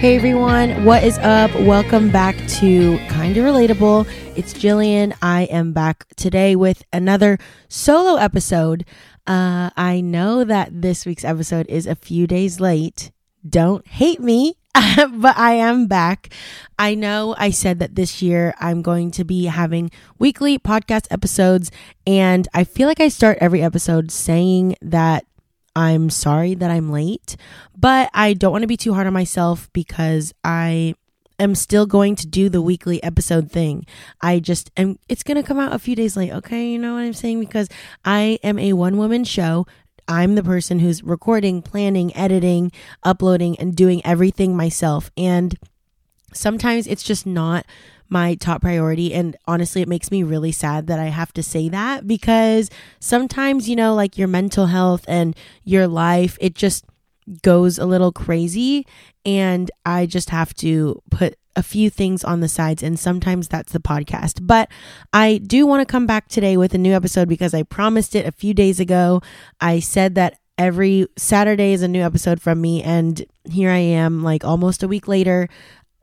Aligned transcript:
Hey 0.00 0.16
everyone, 0.16 0.86
what 0.86 1.04
is 1.04 1.18
up? 1.18 1.54
Welcome 1.56 2.10
back 2.10 2.34
to 2.34 2.96
Kinda 3.10 3.42
Relatable. 3.42 4.08
It's 4.34 4.54
Jillian. 4.54 5.14
I 5.20 5.42
am 5.42 5.74
back 5.74 6.06
today 6.16 6.56
with 6.56 6.82
another 6.90 7.36
solo 7.68 8.16
episode. 8.16 8.86
Uh, 9.26 9.68
I 9.76 10.00
know 10.00 10.42
that 10.42 10.80
this 10.80 11.04
week's 11.04 11.22
episode 11.22 11.66
is 11.68 11.86
a 11.86 11.94
few 11.94 12.26
days 12.26 12.60
late. 12.60 13.12
Don't 13.46 13.86
hate 13.86 14.20
me, 14.20 14.54
but 14.74 15.36
I 15.36 15.56
am 15.56 15.86
back. 15.86 16.32
I 16.78 16.94
know 16.94 17.34
I 17.36 17.50
said 17.50 17.78
that 17.80 17.94
this 17.94 18.22
year 18.22 18.54
I'm 18.58 18.80
going 18.80 19.10
to 19.10 19.24
be 19.24 19.44
having 19.44 19.90
weekly 20.18 20.58
podcast 20.58 21.08
episodes, 21.10 21.70
and 22.06 22.48
I 22.54 22.64
feel 22.64 22.88
like 22.88 23.00
I 23.00 23.08
start 23.08 23.36
every 23.42 23.60
episode 23.60 24.10
saying 24.10 24.76
that 24.80 25.26
I'm 25.76 26.10
sorry 26.10 26.54
that 26.54 26.70
I'm 26.70 26.90
late, 26.90 27.36
but 27.76 28.10
I 28.12 28.34
don't 28.34 28.52
want 28.52 28.62
to 28.62 28.68
be 28.68 28.76
too 28.76 28.94
hard 28.94 29.06
on 29.06 29.12
myself 29.12 29.70
because 29.72 30.34
I 30.42 30.94
am 31.38 31.54
still 31.54 31.86
going 31.86 32.16
to 32.16 32.26
do 32.26 32.48
the 32.48 32.60
weekly 32.60 33.02
episode 33.02 33.50
thing. 33.50 33.86
I 34.20 34.40
just 34.40 34.70
am, 34.76 34.98
it's 35.08 35.22
going 35.22 35.36
to 35.36 35.46
come 35.46 35.58
out 35.58 35.72
a 35.72 35.78
few 35.78 35.96
days 35.96 36.16
late. 36.16 36.32
Okay. 36.32 36.70
You 36.70 36.78
know 36.78 36.94
what 36.94 37.00
I'm 37.00 37.12
saying? 37.12 37.40
Because 37.40 37.68
I 38.04 38.38
am 38.42 38.58
a 38.58 38.72
one 38.74 38.96
woman 38.98 39.24
show. 39.24 39.66
I'm 40.06 40.34
the 40.34 40.42
person 40.42 40.80
who's 40.80 41.02
recording, 41.02 41.62
planning, 41.62 42.14
editing, 42.16 42.72
uploading, 43.04 43.58
and 43.58 43.76
doing 43.76 44.04
everything 44.04 44.56
myself. 44.56 45.10
And 45.16 45.56
sometimes 46.32 46.86
it's 46.86 47.04
just 47.04 47.26
not 47.26 47.64
my 48.10 48.34
top 48.34 48.62
priority. 48.62 49.14
And 49.14 49.36
honestly, 49.46 49.82
it 49.82 49.88
makes 49.88 50.10
me 50.10 50.22
really 50.22 50.52
sad 50.52 50.86
that 50.88 50.98
I 50.98 51.06
have 51.06 51.32
to 51.34 51.42
say 51.42 51.68
that 51.68 52.06
because 52.06 52.68
sometimes, 52.98 53.68
you 53.68 53.76
know, 53.76 53.94
like 53.94 54.18
your 54.18 54.28
mental 54.28 54.66
health 54.66 55.04
and 55.08 55.36
your 55.64 55.86
life, 55.86 56.36
it 56.40 56.54
just 56.54 56.84
goes 57.42 57.78
a 57.78 57.86
little 57.86 58.12
crazy. 58.12 58.86
And 59.24 59.70
I 59.86 60.06
just 60.06 60.30
have 60.30 60.54
to 60.54 61.00
put 61.10 61.36
a 61.56 61.62
few 61.62 61.90
things 61.90 62.24
on 62.24 62.40
the 62.40 62.48
sides. 62.48 62.82
And 62.82 62.98
sometimes 62.98 63.48
that's 63.48 63.72
the 63.72 63.80
podcast. 63.80 64.46
But 64.46 64.68
I 65.12 65.38
do 65.38 65.66
want 65.66 65.86
to 65.86 65.90
come 65.90 66.06
back 66.06 66.28
today 66.28 66.56
with 66.56 66.74
a 66.74 66.78
new 66.78 66.94
episode 66.94 67.28
because 67.28 67.54
I 67.54 67.62
promised 67.62 68.14
it 68.14 68.26
a 68.26 68.32
few 68.32 68.54
days 68.54 68.80
ago. 68.80 69.20
I 69.60 69.80
said 69.80 70.14
that 70.14 70.38
every 70.58 71.06
Saturday 71.16 71.72
is 71.72 71.82
a 71.82 71.88
new 71.88 72.02
episode 72.02 72.40
from 72.40 72.60
me. 72.60 72.82
And 72.82 73.24
here 73.50 73.70
I 73.70 73.78
am, 73.78 74.22
like 74.22 74.44
almost 74.44 74.82
a 74.82 74.88
week 74.88 75.08
later 75.08 75.48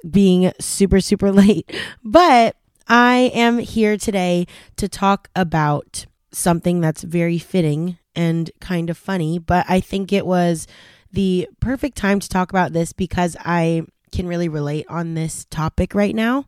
being 0.10 0.52
super, 0.60 1.00
super 1.00 1.32
late. 1.44 1.72
But 2.04 2.56
I 2.88 3.32
am 3.34 3.60
here 3.60 3.98
today 3.98 4.48
to 4.78 4.88
talk 4.88 5.30
about 5.36 6.06
something 6.32 6.80
that's 6.82 7.04
very 7.04 7.38
fitting 7.38 7.98
and 8.16 8.50
kind 8.60 8.90
of 8.90 8.98
funny. 8.98 9.40
But 9.40 9.66
I 9.70 9.80
think 9.80 10.12
it 10.12 10.26
was 10.26 10.68
the 11.12 11.48
perfect 11.60 11.98
time 11.98 12.20
to 12.20 12.30
talk 12.30 12.50
about 12.52 12.74
this 12.74 12.94
because 12.94 13.36
I 13.40 13.84
can 14.12 14.28
really 14.28 14.50
relate 14.50 14.86
on 14.90 15.14
this 15.14 15.46
topic 15.50 15.94
right 15.94 16.16
now. 16.16 16.46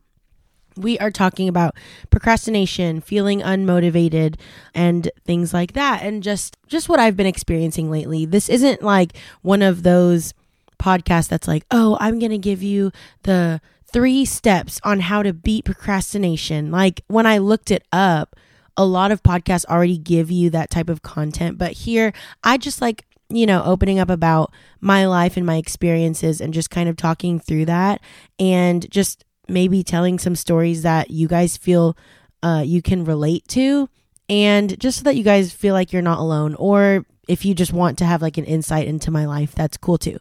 We 0.76 0.98
are 0.98 1.10
talking 1.10 1.48
about 1.48 1.76
procrastination, 2.10 3.00
feeling 3.00 3.40
unmotivated 3.40 4.36
and 4.74 5.10
things 5.26 5.52
like 5.52 5.72
that 5.72 6.02
and 6.02 6.22
just 6.22 6.56
just 6.68 6.88
what 6.88 7.00
I've 7.00 7.16
been 7.16 7.26
experiencing 7.26 7.90
lately. 7.90 8.24
This 8.24 8.48
isn't 8.48 8.82
like 8.82 9.16
one 9.42 9.62
of 9.62 9.82
those 9.82 10.32
podcast 10.80 11.28
that's 11.28 11.46
like, 11.46 11.64
oh, 11.70 11.96
I'm 12.00 12.18
going 12.18 12.32
to 12.32 12.38
give 12.38 12.62
you 12.62 12.90
the 13.22 13.60
three 13.92 14.24
steps 14.24 14.80
on 14.84 15.00
how 15.00 15.22
to 15.22 15.32
beat 15.32 15.64
procrastination. 15.64 16.70
Like 16.70 17.02
when 17.08 17.26
I 17.26 17.38
looked 17.38 17.70
it 17.70 17.84
up, 17.92 18.36
a 18.76 18.84
lot 18.84 19.12
of 19.12 19.22
podcasts 19.22 19.66
already 19.66 19.98
give 19.98 20.30
you 20.30 20.50
that 20.50 20.70
type 20.70 20.88
of 20.88 21.02
content. 21.02 21.58
But 21.58 21.72
here, 21.72 22.12
I 22.42 22.56
just 22.56 22.80
like, 22.80 23.04
you 23.28 23.46
know, 23.46 23.62
opening 23.64 23.98
up 23.98 24.10
about 24.10 24.52
my 24.80 25.06
life 25.06 25.36
and 25.36 25.44
my 25.44 25.56
experiences 25.56 26.40
and 26.40 26.54
just 26.54 26.70
kind 26.70 26.88
of 26.88 26.96
talking 26.96 27.38
through 27.38 27.66
that 27.66 28.00
and 28.38 28.90
just 28.90 29.24
maybe 29.48 29.82
telling 29.82 30.18
some 30.18 30.36
stories 30.36 30.82
that 30.82 31.10
you 31.10 31.28
guys 31.28 31.56
feel 31.56 31.96
uh, 32.42 32.62
you 32.64 32.80
can 32.80 33.04
relate 33.04 33.46
to. 33.48 33.88
And 34.30 34.78
just 34.78 34.98
so 34.98 35.04
that 35.04 35.16
you 35.16 35.24
guys 35.24 35.52
feel 35.52 35.74
like 35.74 35.92
you're 35.92 36.02
not 36.02 36.20
alone 36.20 36.54
or 36.54 37.04
if 37.26 37.44
you 37.44 37.52
just 37.52 37.72
want 37.72 37.98
to 37.98 38.04
have 38.04 38.22
like 38.22 38.38
an 38.38 38.44
insight 38.44 38.86
into 38.86 39.10
my 39.10 39.26
life, 39.26 39.54
that's 39.54 39.76
cool 39.76 39.98
too. 39.98 40.18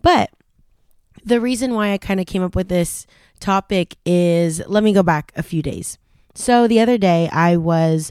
But 0.00 0.30
the 1.22 1.40
reason 1.40 1.74
why 1.74 1.92
I 1.92 1.98
kind 1.98 2.20
of 2.20 2.26
came 2.26 2.42
up 2.42 2.56
with 2.56 2.68
this 2.68 3.06
topic 3.38 3.96
is 4.06 4.62
let 4.66 4.82
me 4.82 4.94
go 4.94 5.02
back 5.02 5.30
a 5.36 5.42
few 5.42 5.60
days. 5.60 5.98
So 6.34 6.66
the 6.66 6.80
other 6.80 6.96
day 6.96 7.28
I 7.30 7.58
was 7.58 8.10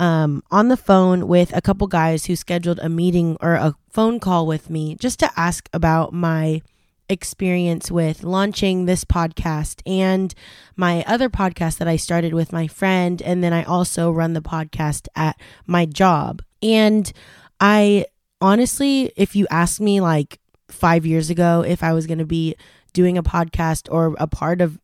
um, 0.00 0.42
on 0.50 0.66
the 0.66 0.76
phone 0.76 1.28
with 1.28 1.56
a 1.56 1.60
couple 1.60 1.86
guys 1.86 2.26
who 2.26 2.34
scheduled 2.34 2.80
a 2.80 2.88
meeting 2.88 3.36
or 3.40 3.54
a 3.54 3.76
phone 3.88 4.18
call 4.18 4.48
with 4.48 4.68
me 4.68 4.96
just 4.96 5.20
to 5.20 5.30
ask 5.36 5.68
about 5.72 6.12
my 6.12 6.60
experience 7.08 7.90
with 7.90 8.24
launching 8.24 8.84
this 8.84 9.04
podcast 9.04 9.82
and 9.86 10.34
my 10.76 11.04
other 11.06 11.28
podcast 11.28 11.78
that 11.78 11.88
I 11.88 11.96
started 11.96 12.34
with 12.34 12.52
my 12.52 12.66
friend. 12.66 13.20
And 13.22 13.42
then 13.42 13.52
I 13.52 13.64
also 13.64 14.10
run 14.10 14.32
the 14.32 14.40
podcast 14.40 15.08
at 15.14 15.38
my 15.66 15.86
job. 15.86 16.42
And 16.62 17.12
I 17.60 18.06
honestly, 18.40 19.12
if 19.16 19.36
you 19.36 19.46
asked 19.50 19.80
me 19.80 20.00
like 20.00 20.38
five 20.68 21.06
years 21.06 21.30
ago 21.30 21.62
if 21.66 21.82
I 21.82 21.92
was 21.92 22.06
going 22.06 22.18
to 22.18 22.24
be 22.24 22.56
doing 22.92 23.16
a 23.16 23.22
podcast 23.22 23.92
or 23.92 24.16
a 24.18 24.26
part 24.26 24.60
of 24.60 24.78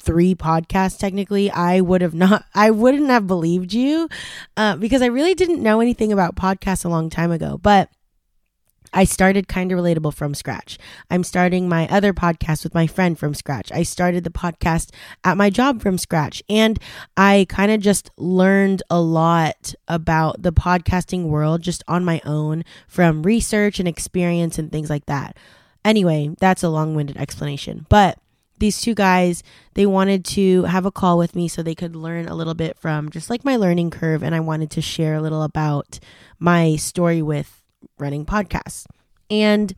three 0.00 0.34
podcasts 0.34 0.98
technically 0.98 1.50
i 1.50 1.78
would 1.78 2.00
have 2.00 2.14
not 2.14 2.44
i 2.54 2.70
wouldn't 2.70 3.10
have 3.10 3.26
believed 3.26 3.74
you 3.74 4.08
uh, 4.56 4.74
because 4.76 5.02
i 5.02 5.06
really 5.06 5.34
didn't 5.34 5.62
know 5.62 5.80
anything 5.80 6.10
about 6.10 6.34
podcasts 6.34 6.86
a 6.86 6.88
long 6.88 7.10
time 7.10 7.30
ago 7.30 7.58
but 7.62 7.90
I 8.92 9.04
started 9.04 9.48
Kinda 9.48 9.74
Relatable 9.74 10.14
from 10.14 10.34
scratch. 10.34 10.78
I'm 11.10 11.24
starting 11.24 11.68
my 11.68 11.86
other 11.88 12.12
podcast 12.12 12.64
with 12.64 12.74
my 12.74 12.86
friend 12.86 13.18
from 13.18 13.34
scratch. 13.34 13.70
I 13.72 13.82
started 13.82 14.24
the 14.24 14.30
podcast 14.30 14.90
at 15.24 15.36
my 15.36 15.50
job 15.50 15.80
from 15.80 15.98
scratch. 15.98 16.42
And 16.48 16.78
I 17.16 17.46
kind 17.48 17.70
of 17.70 17.80
just 17.80 18.10
learned 18.16 18.82
a 18.90 19.00
lot 19.00 19.74
about 19.86 20.42
the 20.42 20.52
podcasting 20.52 21.24
world 21.24 21.62
just 21.62 21.84
on 21.86 22.04
my 22.04 22.20
own 22.24 22.64
from 22.88 23.22
research 23.22 23.78
and 23.78 23.88
experience 23.88 24.58
and 24.58 24.72
things 24.72 24.90
like 24.90 25.06
that. 25.06 25.36
Anyway, 25.84 26.30
that's 26.40 26.62
a 26.62 26.68
long 26.68 26.94
winded 26.94 27.16
explanation. 27.16 27.86
But 27.88 28.18
these 28.58 28.80
two 28.80 28.94
guys, 28.94 29.42
they 29.74 29.86
wanted 29.86 30.24
to 30.26 30.64
have 30.64 30.84
a 30.84 30.90
call 30.90 31.16
with 31.16 31.34
me 31.34 31.48
so 31.48 31.62
they 31.62 31.74
could 31.74 31.96
learn 31.96 32.28
a 32.28 32.34
little 32.34 32.54
bit 32.54 32.76
from 32.78 33.08
just 33.10 33.30
like 33.30 33.44
my 33.44 33.56
learning 33.56 33.90
curve. 33.90 34.22
And 34.22 34.34
I 34.34 34.40
wanted 34.40 34.70
to 34.72 34.82
share 34.82 35.14
a 35.14 35.22
little 35.22 35.42
about 35.42 35.98
my 36.38 36.76
story 36.76 37.22
with 37.22 37.59
running 37.98 38.24
podcasts. 38.24 38.86
And 39.30 39.74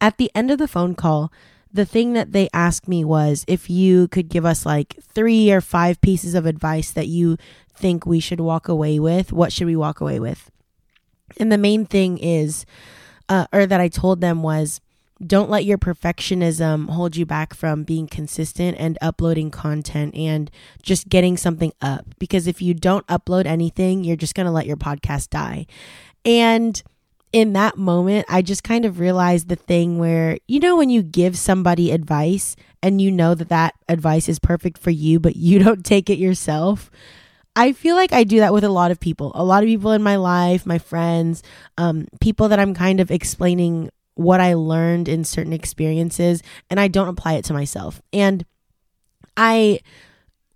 at 0.00 0.18
the 0.18 0.30
end 0.34 0.50
of 0.50 0.58
the 0.58 0.68
phone 0.68 0.94
call, 0.94 1.32
the 1.72 1.86
thing 1.86 2.12
that 2.12 2.32
they 2.32 2.48
asked 2.52 2.86
me 2.86 3.04
was 3.04 3.44
if 3.48 3.70
you 3.70 4.08
could 4.08 4.28
give 4.28 4.44
us 4.44 4.66
like 4.66 4.96
three 5.02 5.50
or 5.50 5.60
five 5.60 6.00
pieces 6.00 6.34
of 6.34 6.44
advice 6.44 6.90
that 6.90 7.08
you 7.08 7.38
think 7.74 8.04
we 8.04 8.20
should 8.20 8.40
walk 8.40 8.68
away 8.68 8.98
with, 8.98 9.32
what 9.32 9.52
should 9.52 9.66
we 9.66 9.76
walk 9.76 10.00
away 10.00 10.20
with? 10.20 10.50
And 11.38 11.50
the 11.50 11.58
main 11.58 11.86
thing 11.86 12.18
is, 12.18 12.66
uh, 13.28 13.46
or 13.52 13.64
that 13.64 13.80
I 13.80 13.88
told 13.88 14.20
them 14.20 14.42
was, 14.42 14.80
don't 15.24 15.48
let 15.48 15.64
your 15.64 15.78
perfectionism 15.78 16.90
hold 16.90 17.16
you 17.16 17.24
back 17.24 17.54
from 17.54 17.84
being 17.84 18.08
consistent 18.08 18.76
and 18.78 18.98
uploading 19.00 19.50
content 19.50 20.14
and 20.16 20.50
just 20.82 21.08
getting 21.08 21.36
something 21.36 21.72
up. 21.80 22.06
Because 22.18 22.46
if 22.46 22.60
you 22.60 22.74
don't 22.74 23.06
upload 23.06 23.46
anything, 23.46 24.04
you're 24.04 24.16
just 24.16 24.34
going 24.34 24.46
to 24.46 24.52
let 24.52 24.66
your 24.66 24.76
podcast 24.76 25.30
die. 25.30 25.66
And 26.24 26.82
in 27.32 27.54
that 27.54 27.78
moment, 27.78 28.26
I 28.28 28.42
just 28.42 28.62
kind 28.62 28.84
of 28.84 29.00
realized 29.00 29.48
the 29.48 29.56
thing 29.56 29.98
where, 29.98 30.38
you 30.46 30.60
know, 30.60 30.76
when 30.76 30.90
you 30.90 31.02
give 31.02 31.38
somebody 31.38 31.90
advice 31.90 32.56
and 32.82 33.00
you 33.00 33.10
know 33.10 33.34
that 33.34 33.48
that 33.48 33.74
advice 33.88 34.28
is 34.28 34.38
perfect 34.38 34.76
for 34.78 34.90
you, 34.90 35.18
but 35.18 35.36
you 35.36 35.58
don't 35.64 35.84
take 35.84 36.10
it 36.10 36.18
yourself. 36.18 36.90
I 37.54 37.72
feel 37.72 37.96
like 37.96 38.12
I 38.12 38.24
do 38.24 38.38
that 38.38 38.52
with 38.52 38.64
a 38.64 38.70
lot 38.70 38.90
of 38.90 39.00
people, 39.00 39.32
a 39.34 39.44
lot 39.44 39.62
of 39.62 39.66
people 39.66 39.92
in 39.92 40.02
my 40.02 40.16
life, 40.16 40.64
my 40.64 40.78
friends, 40.78 41.42
um, 41.76 42.06
people 42.20 42.48
that 42.48 42.58
I'm 42.58 42.74
kind 42.74 43.00
of 43.00 43.10
explaining 43.10 43.90
what 44.14 44.40
I 44.40 44.54
learned 44.54 45.08
in 45.08 45.24
certain 45.24 45.52
experiences, 45.52 46.42
and 46.70 46.78
I 46.78 46.88
don't 46.88 47.08
apply 47.08 47.34
it 47.34 47.44
to 47.46 47.54
myself. 47.54 48.00
And 48.12 48.44
I, 49.36 49.80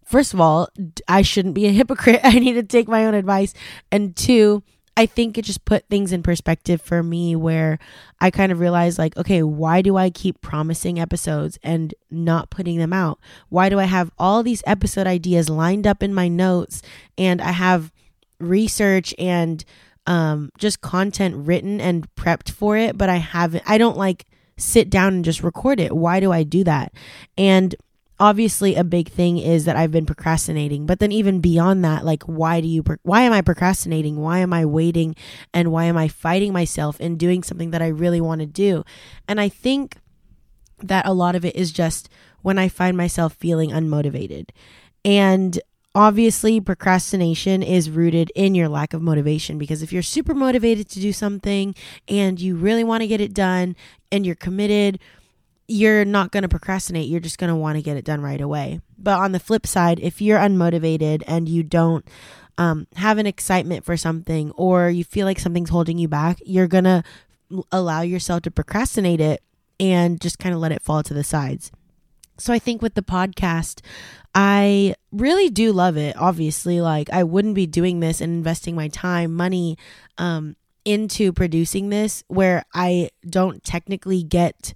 first 0.04 0.34
of 0.34 0.40
all, 0.40 0.68
I 1.08 1.22
shouldn't 1.22 1.54
be 1.54 1.66
a 1.66 1.72
hypocrite. 1.72 2.20
I 2.24 2.38
need 2.38 2.54
to 2.54 2.62
take 2.62 2.88
my 2.88 3.06
own 3.06 3.14
advice. 3.14 3.52
And 3.92 4.16
two, 4.16 4.62
I 4.96 5.04
think 5.06 5.36
it 5.36 5.44
just 5.44 5.64
put 5.66 5.86
things 5.88 6.10
in 6.12 6.22
perspective 6.22 6.80
for 6.80 7.02
me 7.02 7.36
where 7.36 7.78
I 8.20 8.30
kind 8.30 8.50
of 8.50 8.60
realized 8.60 8.98
like, 8.98 9.16
okay, 9.16 9.42
why 9.42 9.82
do 9.82 9.96
I 9.96 10.08
keep 10.08 10.40
promising 10.40 10.98
episodes 10.98 11.58
and 11.62 11.94
not 12.10 12.48
putting 12.48 12.78
them 12.78 12.94
out? 12.94 13.18
Why 13.50 13.68
do 13.68 13.78
I 13.78 13.84
have 13.84 14.10
all 14.18 14.42
these 14.42 14.62
episode 14.66 15.06
ideas 15.06 15.50
lined 15.50 15.86
up 15.86 16.02
in 16.02 16.14
my 16.14 16.28
notes 16.28 16.80
and 17.18 17.42
I 17.42 17.50
have 17.50 17.92
research 18.40 19.14
and 19.18 19.62
um, 20.06 20.50
just 20.56 20.80
content 20.80 21.34
written 21.36 21.80
and 21.80 22.12
prepped 22.14 22.50
for 22.50 22.76
it, 22.76 22.96
but 22.96 23.08
I 23.08 23.16
haven't, 23.16 23.64
I 23.66 23.76
don't 23.76 23.98
like 23.98 24.24
sit 24.56 24.88
down 24.88 25.14
and 25.14 25.24
just 25.24 25.42
record 25.42 25.78
it. 25.78 25.94
Why 25.94 26.20
do 26.20 26.32
I 26.32 26.42
do 26.42 26.64
that? 26.64 26.92
And 27.36 27.74
obviously 28.18 28.74
a 28.74 28.84
big 28.84 29.08
thing 29.08 29.38
is 29.38 29.64
that 29.64 29.76
I've 29.76 29.90
been 29.90 30.06
procrastinating. 30.06 30.86
But 30.86 30.98
then 31.00 31.12
even 31.12 31.40
beyond 31.40 31.84
that, 31.84 32.04
like 32.04 32.22
why 32.24 32.60
do 32.60 32.68
you 32.68 32.84
why 33.02 33.22
am 33.22 33.32
I 33.32 33.42
procrastinating? 33.42 34.16
Why 34.16 34.38
am 34.38 34.52
I 34.52 34.64
waiting 34.64 35.14
and 35.52 35.72
why 35.72 35.84
am 35.84 35.96
I 35.96 36.08
fighting 36.08 36.52
myself 36.52 36.96
and 37.00 37.18
doing 37.18 37.42
something 37.42 37.70
that 37.70 37.82
I 37.82 37.88
really 37.88 38.20
want 38.20 38.40
to 38.40 38.46
do? 38.46 38.84
And 39.28 39.40
I 39.40 39.48
think 39.48 39.96
that 40.78 41.06
a 41.06 41.12
lot 41.12 41.34
of 41.34 41.44
it 41.44 41.56
is 41.56 41.72
just 41.72 42.08
when 42.42 42.58
I 42.58 42.68
find 42.68 42.96
myself 42.96 43.34
feeling 43.34 43.70
unmotivated. 43.70 44.50
And 45.04 45.58
obviously, 45.94 46.60
procrastination 46.60 47.62
is 47.62 47.90
rooted 47.90 48.30
in 48.34 48.54
your 48.54 48.68
lack 48.68 48.92
of 48.92 49.02
motivation 49.02 49.58
because 49.58 49.82
if 49.82 49.92
you're 49.92 50.02
super 50.02 50.34
motivated 50.34 50.88
to 50.90 51.00
do 51.00 51.12
something 51.12 51.74
and 52.08 52.40
you 52.40 52.56
really 52.56 52.84
want 52.84 53.02
to 53.02 53.06
get 53.06 53.20
it 53.20 53.34
done 53.34 53.76
and 54.12 54.26
you're 54.26 54.34
committed, 54.34 54.98
you're 55.68 56.04
not 56.04 56.30
going 56.30 56.42
to 56.42 56.48
procrastinate. 56.48 57.08
You're 57.08 57.20
just 57.20 57.38
going 57.38 57.48
to 57.48 57.56
want 57.56 57.76
to 57.76 57.82
get 57.82 57.96
it 57.96 58.04
done 58.04 58.20
right 58.20 58.40
away. 58.40 58.80
But 58.98 59.18
on 59.18 59.32
the 59.32 59.40
flip 59.40 59.66
side, 59.66 60.00
if 60.00 60.20
you're 60.20 60.38
unmotivated 60.38 61.22
and 61.26 61.48
you 61.48 61.62
don't 61.62 62.06
um, 62.58 62.86
have 62.96 63.18
an 63.18 63.26
excitement 63.26 63.84
for 63.84 63.96
something 63.96 64.50
or 64.52 64.88
you 64.88 65.04
feel 65.04 65.26
like 65.26 65.38
something's 65.38 65.70
holding 65.70 65.98
you 65.98 66.08
back, 66.08 66.38
you're 66.44 66.68
going 66.68 66.84
to 66.84 67.02
allow 67.70 68.00
yourself 68.00 68.42
to 68.42 68.50
procrastinate 68.50 69.20
it 69.20 69.42
and 69.78 70.20
just 70.20 70.38
kind 70.38 70.54
of 70.54 70.60
let 70.60 70.72
it 70.72 70.82
fall 70.82 71.02
to 71.02 71.14
the 71.14 71.24
sides. 71.24 71.70
So 72.38 72.52
I 72.52 72.58
think 72.58 72.82
with 72.82 72.94
the 72.94 73.02
podcast, 73.02 73.80
I 74.34 74.94
really 75.10 75.48
do 75.48 75.72
love 75.72 75.96
it. 75.96 76.16
Obviously, 76.16 76.80
like 76.80 77.08
I 77.10 77.24
wouldn't 77.24 77.54
be 77.54 77.66
doing 77.66 78.00
this 78.00 78.20
and 78.20 78.32
investing 78.32 78.74
my 78.74 78.88
time, 78.88 79.34
money 79.34 79.78
um, 80.18 80.56
into 80.84 81.32
producing 81.32 81.88
this 81.88 82.24
where 82.28 82.64
I 82.74 83.10
don't 83.28 83.64
technically 83.64 84.22
get 84.22 84.74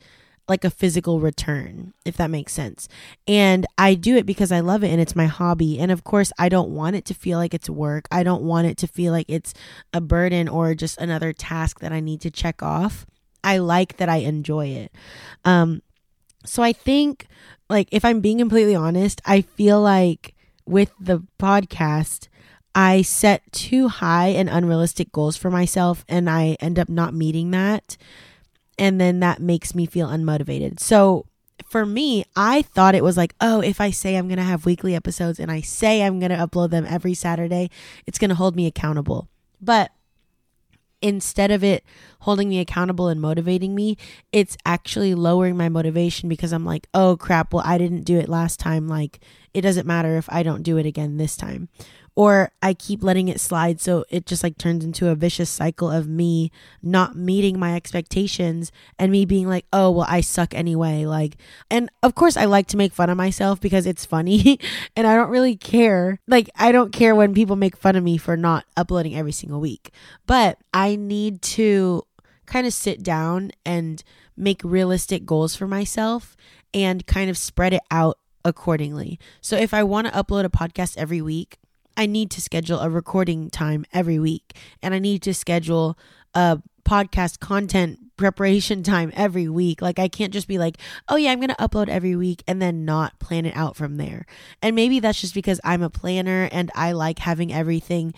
like 0.50 0.64
a 0.64 0.70
physical 0.70 1.20
return, 1.20 1.94
if 2.04 2.16
that 2.16 2.28
makes 2.28 2.52
sense. 2.52 2.88
And 3.28 3.66
I 3.78 3.94
do 3.94 4.16
it 4.16 4.26
because 4.26 4.50
I 4.50 4.60
love 4.60 4.82
it 4.82 4.90
and 4.90 5.00
it's 5.00 5.14
my 5.14 5.26
hobby. 5.26 5.78
And 5.78 5.92
of 5.92 6.02
course, 6.02 6.32
I 6.40 6.48
don't 6.48 6.70
want 6.70 6.96
it 6.96 7.04
to 7.06 7.14
feel 7.14 7.38
like 7.38 7.54
it's 7.54 7.70
work. 7.70 8.08
I 8.10 8.24
don't 8.24 8.42
want 8.42 8.66
it 8.66 8.76
to 8.78 8.88
feel 8.88 9.12
like 9.12 9.26
it's 9.28 9.54
a 9.94 10.00
burden 10.00 10.48
or 10.48 10.74
just 10.74 10.98
another 10.98 11.32
task 11.32 11.78
that 11.80 11.92
I 11.92 12.00
need 12.00 12.20
to 12.22 12.32
check 12.32 12.64
off. 12.64 13.06
I 13.44 13.58
like 13.58 13.96
that 13.98 14.08
I 14.08 14.16
enjoy 14.16 14.66
it. 14.66 14.92
Um, 15.44 15.82
so 16.44 16.64
I 16.64 16.72
think, 16.72 17.28
like, 17.68 17.88
if 17.92 18.04
I'm 18.04 18.20
being 18.20 18.38
completely 18.38 18.74
honest, 18.74 19.22
I 19.24 19.42
feel 19.42 19.80
like 19.80 20.34
with 20.66 20.90
the 20.98 21.22
podcast, 21.38 22.26
I 22.74 23.02
set 23.02 23.50
too 23.52 23.86
high 23.88 24.28
and 24.28 24.48
unrealistic 24.48 25.12
goals 25.12 25.36
for 25.36 25.50
myself, 25.50 26.04
and 26.08 26.28
I 26.28 26.56
end 26.60 26.78
up 26.78 26.88
not 26.88 27.14
meeting 27.14 27.52
that. 27.52 27.96
And 28.80 29.00
then 29.00 29.20
that 29.20 29.40
makes 29.40 29.74
me 29.74 29.84
feel 29.84 30.08
unmotivated. 30.08 30.80
So 30.80 31.26
for 31.68 31.84
me, 31.84 32.24
I 32.34 32.62
thought 32.62 32.94
it 32.94 33.04
was 33.04 33.16
like, 33.16 33.34
oh, 33.40 33.60
if 33.60 33.80
I 33.80 33.90
say 33.90 34.16
I'm 34.16 34.26
going 34.26 34.38
to 34.38 34.42
have 34.42 34.64
weekly 34.64 34.94
episodes 34.94 35.38
and 35.38 35.52
I 35.52 35.60
say 35.60 36.02
I'm 36.02 36.18
going 36.18 36.30
to 36.30 36.36
upload 36.36 36.70
them 36.70 36.86
every 36.88 37.12
Saturday, 37.12 37.70
it's 38.06 38.18
going 38.18 38.30
to 38.30 38.34
hold 38.34 38.56
me 38.56 38.66
accountable. 38.66 39.28
But 39.60 39.92
instead 41.02 41.50
of 41.50 41.62
it 41.62 41.84
holding 42.20 42.48
me 42.48 42.58
accountable 42.58 43.08
and 43.08 43.20
motivating 43.20 43.74
me, 43.74 43.98
it's 44.32 44.56
actually 44.64 45.14
lowering 45.14 45.56
my 45.56 45.68
motivation 45.68 46.28
because 46.28 46.52
I'm 46.52 46.64
like, 46.64 46.88
oh 46.94 47.16
crap, 47.16 47.52
well, 47.52 47.62
I 47.66 47.76
didn't 47.78 48.04
do 48.04 48.18
it 48.18 48.28
last 48.28 48.58
time. 48.58 48.88
Like, 48.88 49.20
it 49.52 49.60
doesn't 49.60 49.86
matter 49.86 50.16
if 50.16 50.26
I 50.32 50.42
don't 50.42 50.62
do 50.62 50.78
it 50.78 50.86
again 50.86 51.18
this 51.18 51.36
time 51.36 51.68
or 52.14 52.50
I 52.62 52.74
keep 52.74 53.02
letting 53.02 53.28
it 53.28 53.40
slide 53.40 53.80
so 53.80 54.04
it 54.10 54.26
just 54.26 54.42
like 54.42 54.58
turns 54.58 54.84
into 54.84 55.08
a 55.08 55.14
vicious 55.14 55.48
cycle 55.48 55.90
of 55.90 56.08
me 56.08 56.50
not 56.82 57.16
meeting 57.16 57.58
my 57.58 57.74
expectations 57.74 58.72
and 58.98 59.12
me 59.12 59.24
being 59.24 59.48
like, 59.48 59.66
"Oh, 59.72 59.90
well, 59.90 60.06
I 60.08 60.20
suck 60.20 60.54
anyway." 60.54 61.04
Like, 61.06 61.36
and 61.70 61.90
of 62.02 62.14
course 62.14 62.36
I 62.36 62.44
like 62.44 62.66
to 62.68 62.76
make 62.76 62.92
fun 62.92 63.10
of 63.10 63.16
myself 63.16 63.60
because 63.60 63.86
it's 63.86 64.04
funny 64.04 64.58
and 64.96 65.06
I 65.06 65.14
don't 65.14 65.30
really 65.30 65.56
care. 65.56 66.20
Like, 66.26 66.50
I 66.56 66.72
don't 66.72 66.92
care 66.92 67.14
when 67.14 67.34
people 67.34 67.56
make 67.56 67.76
fun 67.76 67.96
of 67.96 68.04
me 68.04 68.16
for 68.16 68.36
not 68.36 68.64
uploading 68.76 69.14
every 69.16 69.32
single 69.32 69.60
week. 69.60 69.92
But 70.26 70.58
I 70.74 70.96
need 70.96 71.42
to 71.42 72.02
kind 72.46 72.66
of 72.66 72.72
sit 72.72 73.02
down 73.02 73.52
and 73.64 74.02
make 74.36 74.60
realistic 74.64 75.24
goals 75.24 75.54
for 75.54 75.66
myself 75.66 76.36
and 76.74 77.06
kind 77.06 77.30
of 77.30 77.38
spread 77.38 77.72
it 77.72 77.82
out 77.90 78.18
accordingly. 78.44 79.18
So 79.40 79.56
if 79.56 79.72
I 79.74 79.82
want 79.82 80.06
to 80.06 80.12
upload 80.12 80.44
a 80.44 80.50
podcast 80.50 80.96
every 80.96 81.20
week, 81.20 81.58
I 81.96 82.06
need 82.06 82.30
to 82.32 82.40
schedule 82.40 82.80
a 82.80 82.90
recording 82.90 83.50
time 83.50 83.84
every 83.92 84.18
week 84.18 84.56
and 84.82 84.94
I 84.94 84.98
need 84.98 85.22
to 85.22 85.34
schedule 85.34 85.98
a 86.34 86.60
podcast 86.84 87.40
content 87.40 87.98
preparation 88.16 88.82
time 88.82 89.10
every 89.14 89.48
week. 89.48 89.80
Like 89.80 89.98
I 89.98 90.08
can't 90.08 90.32
just 90.32 90.46
be 90.46 90.58
like, 90.58 90.76
"Oh 91.08 91.16
yeah, 91.16 91.32
I'm 91.32 91.40
going 91.40 91.48
to 91.48 91.54
upload 91.56 91.88
every 91.88 92.16
week" 92.16 92.42
and 92.46 92.60
then 92.60 92.84
not 92.84 93.18
plan 93.18 93.46
it 93.46 93.56
out 93.56 93.76
from 93.76 93.96
there. 93.96 94.26
And 94.60 94.76
maybe 94.76 95.00
that's 95.00 95.20
just 95.20 95.34
because 95.34 95.60
I'm 95.64 95.82
a 95.82 95.90
planner 95.90 96.48
and 96.52 96.70
I 96.74 96.92
like 96.92 97.20
having 97.20 97.52
everything 97.52 98.12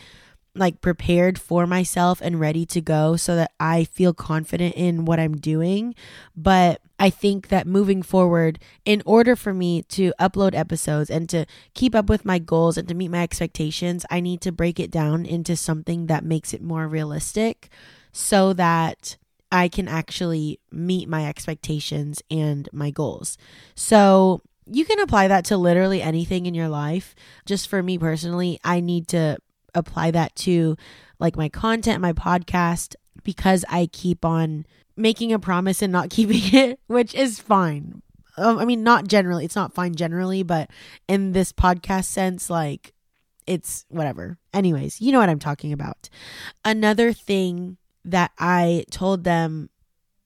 like 0.54 0.80
prepared 0.80 1.38
for 1.38 1.66
myself 1.66 2.20
and 2.20 2.38
ready 2.38 2.66
to 2.66 2.80
go 2.80 3.16
so 3.16 3.36
that 3.36 3.52
I 3.58 3.84
feel 3.84 4.12
confident 4.12 4.74
in 4.74 5.04
what 5.04 5.18
I'm 5.20 5.36
doing. 5.36 5.94
But 6.36 6.80
I 7.02 7.10
think 7.10 7.48
that 7.48 7.66
moving 7.66 8.00
forward, 8.00 8.60
in 8.84 9.02
order 9.04 9.34
for 9.34 9.52
me 9.52 9.82
to 9.88 10.12
upload 10.20 10.54
episodes 10.54 11.10
and 11.10 11.28
to 11.30 11.46
keep 11.74 11.96
up 11.96 12.08
with 12.08 12.24
my 12.24 12.38
goals 12.38 12.78
and 12.78 12.86
to 12.86 12.94
meet 12.94 13.08
my 13.10 13.24
expectations, 13.24 14.06
I 14.08 14.20
need 14.20 14.40
to 14.42 14.52
break 14.52 14.78
it 14.78 14.92
down 14.92 15.26
into 15.26 15.56
something 15.56 16.06
that 16.06 16.24
makes 16.24 16.54
it 16.54 16.62
more 16.62 16.86
realistic 16.86 17.70
so 18.12 18.52
that 18.52 19.16
I 19.50 19.66
can 19.66 19.88
actually 19.88 20.60
meet 20.70 21.08
my 21.08 21.26
expectations 21.26 22.22
and 22.30 22.68
my 22.72 22.92
goals. 22.92 23.36
So, 23.74 24.40
you 24.70 24.84
can 24.84 25.00
apply 25.00 25.26
that 25.26 25.44
to 25.46 25.56
literally 25.56 26.00
anything 26.00 26.46
in 26.46 26.54
your 26.54 26.68
life. 26.68 27.16
Just 27.46 27.66
for 27.66 27.82
me 27.82 27.98
personally, 27.98 28.60
I 28.62 28.78
need 28.78 29.08
to 29.08 29.38
apply 29.74 30.12
that 30.12 30.36
to 30.36 30.76
like 31.18 31.36
my 31.36 31.48
content, 31.48 32.00
my 32.00 32.12
podcast, 32.12 32.94
because 33.24 33.64
I 33.68 33.86
keep 33.86 34.24
on 34.24 34.66
making 34.96 35.32
a 35.32 35.38
promise 35.38 35.82
and 35.82 35.92
not 35.92 36.10
keeping 36.10 36.54
it, 36.54 36.80
which 36.86 37.14
is 37.14 37.38
fine. 37.38 38.02
Um, 38.36 38.58
I 38.58 38.64
mean, 38.64 38.82
not 38.82 39.06
generally, 39.06 39.44
it's 39.44 39.56
not 39.56 39.74
fine 39.74 39.94
generally, 39.94 40.42
but 40.42 40.70
in 41.06 41.32
this 41.32 41.52
podcast 41.52 42.06
sense, 42.06 42.48
like 42.48 42.94
it's 43.46 43.84
whatever. 43.88 44.38
Anyways, 44.54 45.00
you 45.00 45.12
know 45.12 45.18
what 45.18 45.28
I'm 45.28 45.38
talking 45.38 45.72
about. 45.72 46.08
Another 46.64 47.12
thing 47.12 47.76
that 48.04 48.30
I 48.38 48.84
told 48.90 49.24
them 49.24 49.68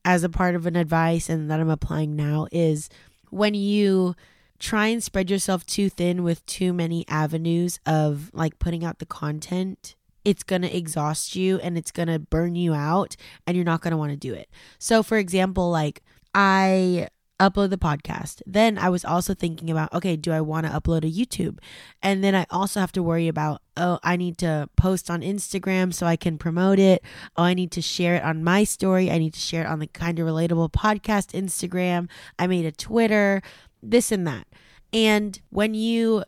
as 0.05 0.23
a 0.23 0.29
part 0.29 0.55
of 0.55 0.67
an 0.67 0.77
advice 0.77 1.29
and 1.29 1.51
that 1.51 1.59
I'm 1.59 1.69
applying 1.69 2.15
now 2.15 2.47
is 2.53 2.89
when 3.31 3.55
you 3.55 4.15
try 4.59 4.87
and 4.87 5.03
spread 5.03 5.31
yourself 5.31 5.67
too 5.67 5.91
thin 5.91 6.23
with 6.23 6.47
too 6.47 6.73
many 6.73 7.05
avenues 7.09 7.81
of 7.85 8.31
like 8.33 8.59
putting 8.59 8.85
out 8.85 9.01
the 9.01 9.07
content 9.07 9.96
it's 10.27 10.43
going 10.43 10.63
to 10.63 10.77
exhaust 10.77 11.37
you 11.37 11.59
and 11.61 11.79
it's 11.79 11.93
going 11.93 12.09
to 12.09 12.19
burn 12.19 12.57
you 12.57 12.75
out 12.75 13.15
and 13.47 13.57
you're 13.57 13.65
not 13.65 13.81
going 13.81 13.93
to 13.93 13.97
want 13.97 14.11
to 14.11 14.17
do 14.17 14.35
it. 14.35 14.51
So 14.81 15.05
for 15.05 15.19
example, 15.19 15.71
like 15.71 16.03
I 16.35 17.07
upload 17.39 17.71
the 17.71 17.77
podcast. 17.77 18.43
Then 18.45 18.77
I 18.77 18.89
was 18.89 19.05
also 19.05 19.35
thinking 19.35 19.71
about, 19.71 19.93
okay, 19.93 20.17
do 20.17 20.33
I 20.33 20.41
want 20.41 20.67
to 20.67 20.73
upload 20.73 21.05
a 21.05 21.13
YouTube? 21.13 21.59
And 22.03 22.25
then 22.25 22.35
I 22.35 22.47
also 22.51 22.81
have 22.81 22.93
to 22.93 23.03
worry 23.03 23.29
about, 23.29 23.63
oh, 23.77 24.01
I 24.03 24.17
need 24.17 24.39
to 24.39 24.69
post 24.77 25.11
on 25.11 25.21
Instagram 25.21 25.95
so 25.95 26.07
I 26.07 26.17
can 26.17 26.39
promote 26.39 26.81
it. 26.81 27.05
Oh, 27.37 27.45
I 27.45 27.55
need 27.55 27.71
to 27.73 27.83
share 27.83 28.17
it 28.17 28.25
on 28.25 28.43
my 28.43 28.65
story. 28.65 29.11
I 29.11 29.19
need 29.19 29.35
to 29.35 29.41
share 29.41 29.63
it 29.65 29.69
on 29.69 29.79
the 29.79 29.87
Kinda 29.87 30.23
Relatable 30.23 30.73
podcast 30.73 31.39
Instagram. 31.41 32.09
I 32.39 32.49
made 32.49 32.65
a 32.65 32.73
Twitter 32.73 33.43
this 33.83 34.11
and 34.11 34.27
that. 34.27 34.49
And 34.93 35.41
when 35.51 35.75
you 35.75 36.25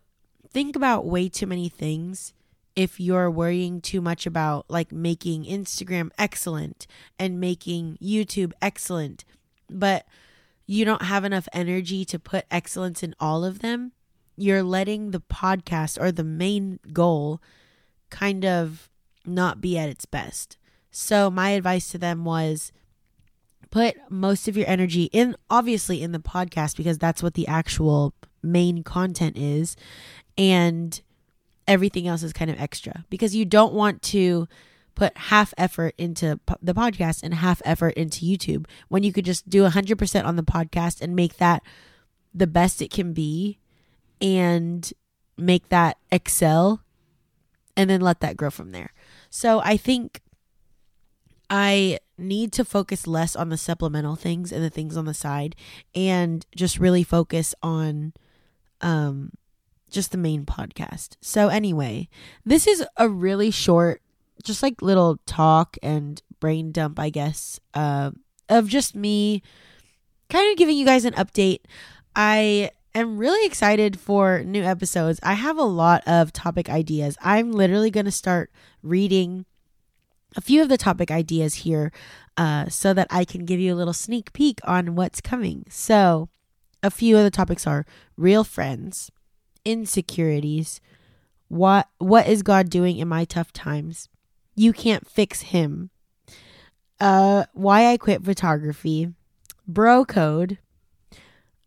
think 0.51 0.77
about 0.77 1.07
way 1.07 1.29
too 1.29 1.47
many 1.47 1.69
things, 1.69 2.35
if 2.79 3.01
you're 3.01 3.29
worrying 3.29 3.81
too 3.81 4.01
much 4.01 4.25
about 4.25 4.65
like 4.69 4.93
making 4.93 5.45
Instagram 5.45 6.11
excellent 6.17 6.87
and 7.19 7.41
making 7.41 7.99
YouTube 8.01 8.53
excellent, 8.63 9.25
but 9.69 10.07
you 10.65 10.85
don't 10.85 11.03
have 11.03 11.25
enough 11.25 11.49
energy 11.53 12.05
to 12.05 12.21
put 12.21 12.45
excellence 12.53 13.03
in 13.03 13.17
all 13.19 13.45
of 13.45 13.59
them, 13.63 13.91
you're 14.37 14.63
letting 14.63 15.11
the 15.11 15.21
podcast 15.21 16.01
or 16.01 16.13
the 16.13 16.23
main 16.23 16.79
goal 16.93 17.43
kind 18.11 18.45
of 18.45 18.89
not 19.27 19.61
be 19.61 19.77
at 19.77 19.89
its 19.89 20.07
best. 20.07 20.57
So, 20.93 21.33
my 21.33 21.51
advice 21.51 21.89
to 21.89 21.99
them 21.99 22.25
was 22.25 22.71
put 23.73 23.97
most 24.09 24.47
of 24.47 24.57
your 24.57 24.69
energy 24.69 25.11
in 25.13 25.35
obviously 25.51 26.01
in 26.01 26.13
the 26.13 26.21
podcast 26.21 26.77
because 26.77 26.97
that's 26.97 27.25
what 27.25 27.35
the 27.35 27.49
actual 27.49 28.15
main 28.41 28.85
content 28.85 29.37
is 29.37 29.75
and 30.39 31.03
everything 31.69 32.09
else 32.09 32.23
is 32.25 32.33
kind 32.33 32.51
of 32.51 32.61
extra 32.61 33.05
because 33.11 33.37
you 33.37 33.45
don't 33.45 33.75
want 33.75 34.03
to 34.03 34.49
put 34.95 35.17
half 35.17 35.55
effort 35.57 35.95
into 35.97 36.41
the 36.61 36.75
podcast 36.75 37.23
and 37.23 37.35
half 37.35 37.63
effort 37.65 37.95
into 37.95 38.25
YouTube 38.25 38.67
when 38.89 39.05
you 39.05 39.13
could 39.13 39.25
just 39.25 39.49
do 39.49 39.63
100% 39.63 40.25
on 40.25 40.35
the 40.35 40.43
podcast 40.43 41.01
and 41.01 41.15
make 41.15 41.37
that 41.37 41.63
the 42.35 42.49
best 42.49 42.83
it 42.83 42.91
can 42.91 43.13
be 43.13 43.59
and 44.21 44.93
make 45.37 45.69
that 45.69 45.99
excel 46.11 46.83
and 47.77 47.89
then 47.89 48.01
let 48.01 48.19
that 48.21 48.37
grow 48.37 48.51
from 48.51 48.73
there. 48.73 48.93
So 49.31 49.61
I 49.61 49.77
think 49.77 50.21
I 51.49 52.01
need 52.19 52.53
to 52.55 52.65
focus 52.65 53.07
less 53.07 53.37
on 53.37 53.51
the 53.51 53.57
supplemental 53.57 54.17
things 54.17 54.51
and 54.51 54.65
the 54.65 54.71
things 54.71 54.97
on 54.97 55.05
the 55.05 55.15
side 55.15 55.55
and 55.95 56.45
just 56.57 56.81
really 56.81 57.05
focus 57.05 57.55
on 57.63 58.13
um 58.81 59.31
just 59.91 60.13
the 60.13 60.19
main 60.19 60.45
podcast. 60.45 61.17
So 61.21 61.49
anyway, 61.49 62.09
this 62.45 62.67
is 62.67 62.85
a 62.97 63.09
really 63.09 63.51
short 63.51 64.03
just 64.45 64.63
like 64.63 64.83
little 64.83 65.19
talk 65.27 65.77
and 65.83 66.23
brain 66.41 66.73
dump, 66.73 66.99
I 66.99 67.11
guess, 67.11 67.59
uh, 67.75 68.13
of 68.49 68.69
just 68.69 68.95
me 68.95 69.43
kind 70.31 70.51
of 70.51 70.57
giving 70.57 70.77
you 70.77 70.85
guys 70.85 71.05
an 71.05 71.15
update. 71.15 71.61
I 72.15 72.71
am 72.95 73.19
really 73.19 73.47
excited 73.47 73.99
for 73.99 74.43
new 74.45 74.63
episodes. 74.63 75.21
I 75.23 75.35
have 75.35 75.59
a 75.59 75.65
lot 75.65 76.03
of 76.07 76.33
topic 76.33 76.69
ideas. 76.69 77.17
I'm 77.23 77.53
literally 77.53 77.91
going 77.91 78.07
to 78.07 78.13
start 78.13 78.51
reading 78.83 79.45
a 80.37 80.41
few 80.41 80.63
of 80.63 80.69
the 80.69 80.79
topic 80.79 81.11
ideas 81.11 81.57
here 81.57 81.93
uh, 82.37 82.69
so 82.69 82.95
that 82.95 83.09
I 83.11 83.25
can 83.25 83.45
give 83.45 83.61
you 83.61 83.75
a 83.75 83.77
little 83.77 83.93
sneak 83.93 84.33
peek 84.33 84.61
on 84.65 84.95
what's 84.95 85.21
coming. 85.21 85.65
So, 85.69 86.29
a 86.83 86.91
few 86.91 87.17
of 87.17 87.25
the 87.25 87.31
topics 87.31 87.67
are 87.67 87.85
real 88.17 88.45
friends, 88.45 89.11
insecurities, 89.69 90.81
what 91.49 91.89
what 91.99 92.27
is 92.27 92.43
God 92.43 92.71
doing 92.71 92.97
in 92.99 93.07
my 93.09 93.25
tough 93.25 93.53
times? 93.53 94.09
You 94.57 94.73
can't 94.73 95.07
fix 95.07 95.43
him. 95.43 95.91
Uh, 96.99 97.45
why 97.53 97.87
I 97.93 97.97
quit 97.97 98.25
photography, 98.25 99.13
bro 99.67 100.05
code, 100.05 100.59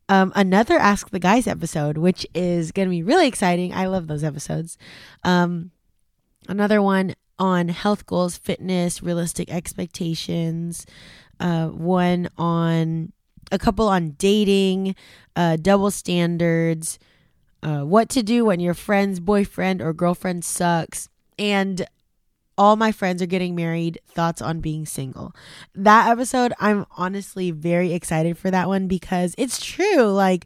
um, 0.09 0.33
another 0.35 0.77
Ask 0.77 1.11
the 1.11 1.19
Guys 1.19 1.47
episode, 1.47 1.97
which 1.97 2.27
is 2.33 2.71
going 2.71 2.87
to 2.87 2.91
be 2.91 3.03
really 3.03 3.27
exciting. 3.27 3.73
I 3.73 3.85
love 3.85 4.07
those 4.07 4.25
episodes. 4.25 4.77
Um, 5.23 5.71
another 6.49 6.81
one 6.81 7.15
on 7.39 7.69
health 7.69 8.05
goals, 8.07 8.37
fitness, 8.37 9.01
realistic 9.01 9.49
expectations. 9.49 10.85
Uh, 11.39 11.67
one 11.67 12.29
on 12.37 13.13
a 13.51 13.59
couple 13.59 13.87
on 13.87 14.11
dating, 14.11 14.95
uh, 15.35 15.55
double 15.55 15.91
standards, 15.91 16.99
uh, 17.63 17.81
what 17.81 18.09
to 18.09 18.23
do 18.23 18.45
when 18.45 18.59
your 18.59 18.73
friend's 18.73 19.19
boyfriend 19.19 19.81
or 19.81 19.93
girlfriend 19.93 20.43
sucks, 20.43 21.09
and 21.37 21.85
all 22.57 22.75
my 22.75 22.91
friends 22.91 23.21
are 23.21 23.27
getting 23.27 23.55
married, 23.55 23.99
thoughts 24.07 24.41
on 24.41 24.59
being 24.59 24.85
single. 24.85 25.33
That 25.73 26.09
episode, 26.09 26.53
I'm 26.59 26.85
honestly 26.97 27.51
very 27.51 27.93
excited 27.93 28.37
for 28.37 28.51
that 28.51 28.67
one 28.67 28.87
because 28.87 29.33
it's 29.37 29.63
true. 29.63 30.11
Like, 30.11 30.45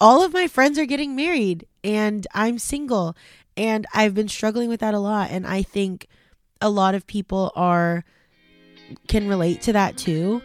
all 0.00 0.22
of 0.22 0.32
my 0.32 0.46
friends 0.46 0.78
are 0.78 0.86
getting 0.86 1.14
married 1.14 1.66
and 1.84 2.26
I'm 2.34 2.58
single. 2.58 3.16
And 3.56 3.86
I've 3.92 4.14
been 4.14 4.28
struggling 4.28 4.68
with 4.68 4.80
that 4.80 4.94
a 4.94 4.98
lot. 4.98 5.30
And 5.30 5.46
I 5.46 5.62
think 5.62 6.06
a 6.60 6.70
lot 6.70 6.94
of 6.94 7.06
people 7.06 7.52
are 7.54 8.04
can 9.06 9.28
relate 9.28 9.62
to 9.62 9.72
that 9.72 9.96
too. 9.96 10.42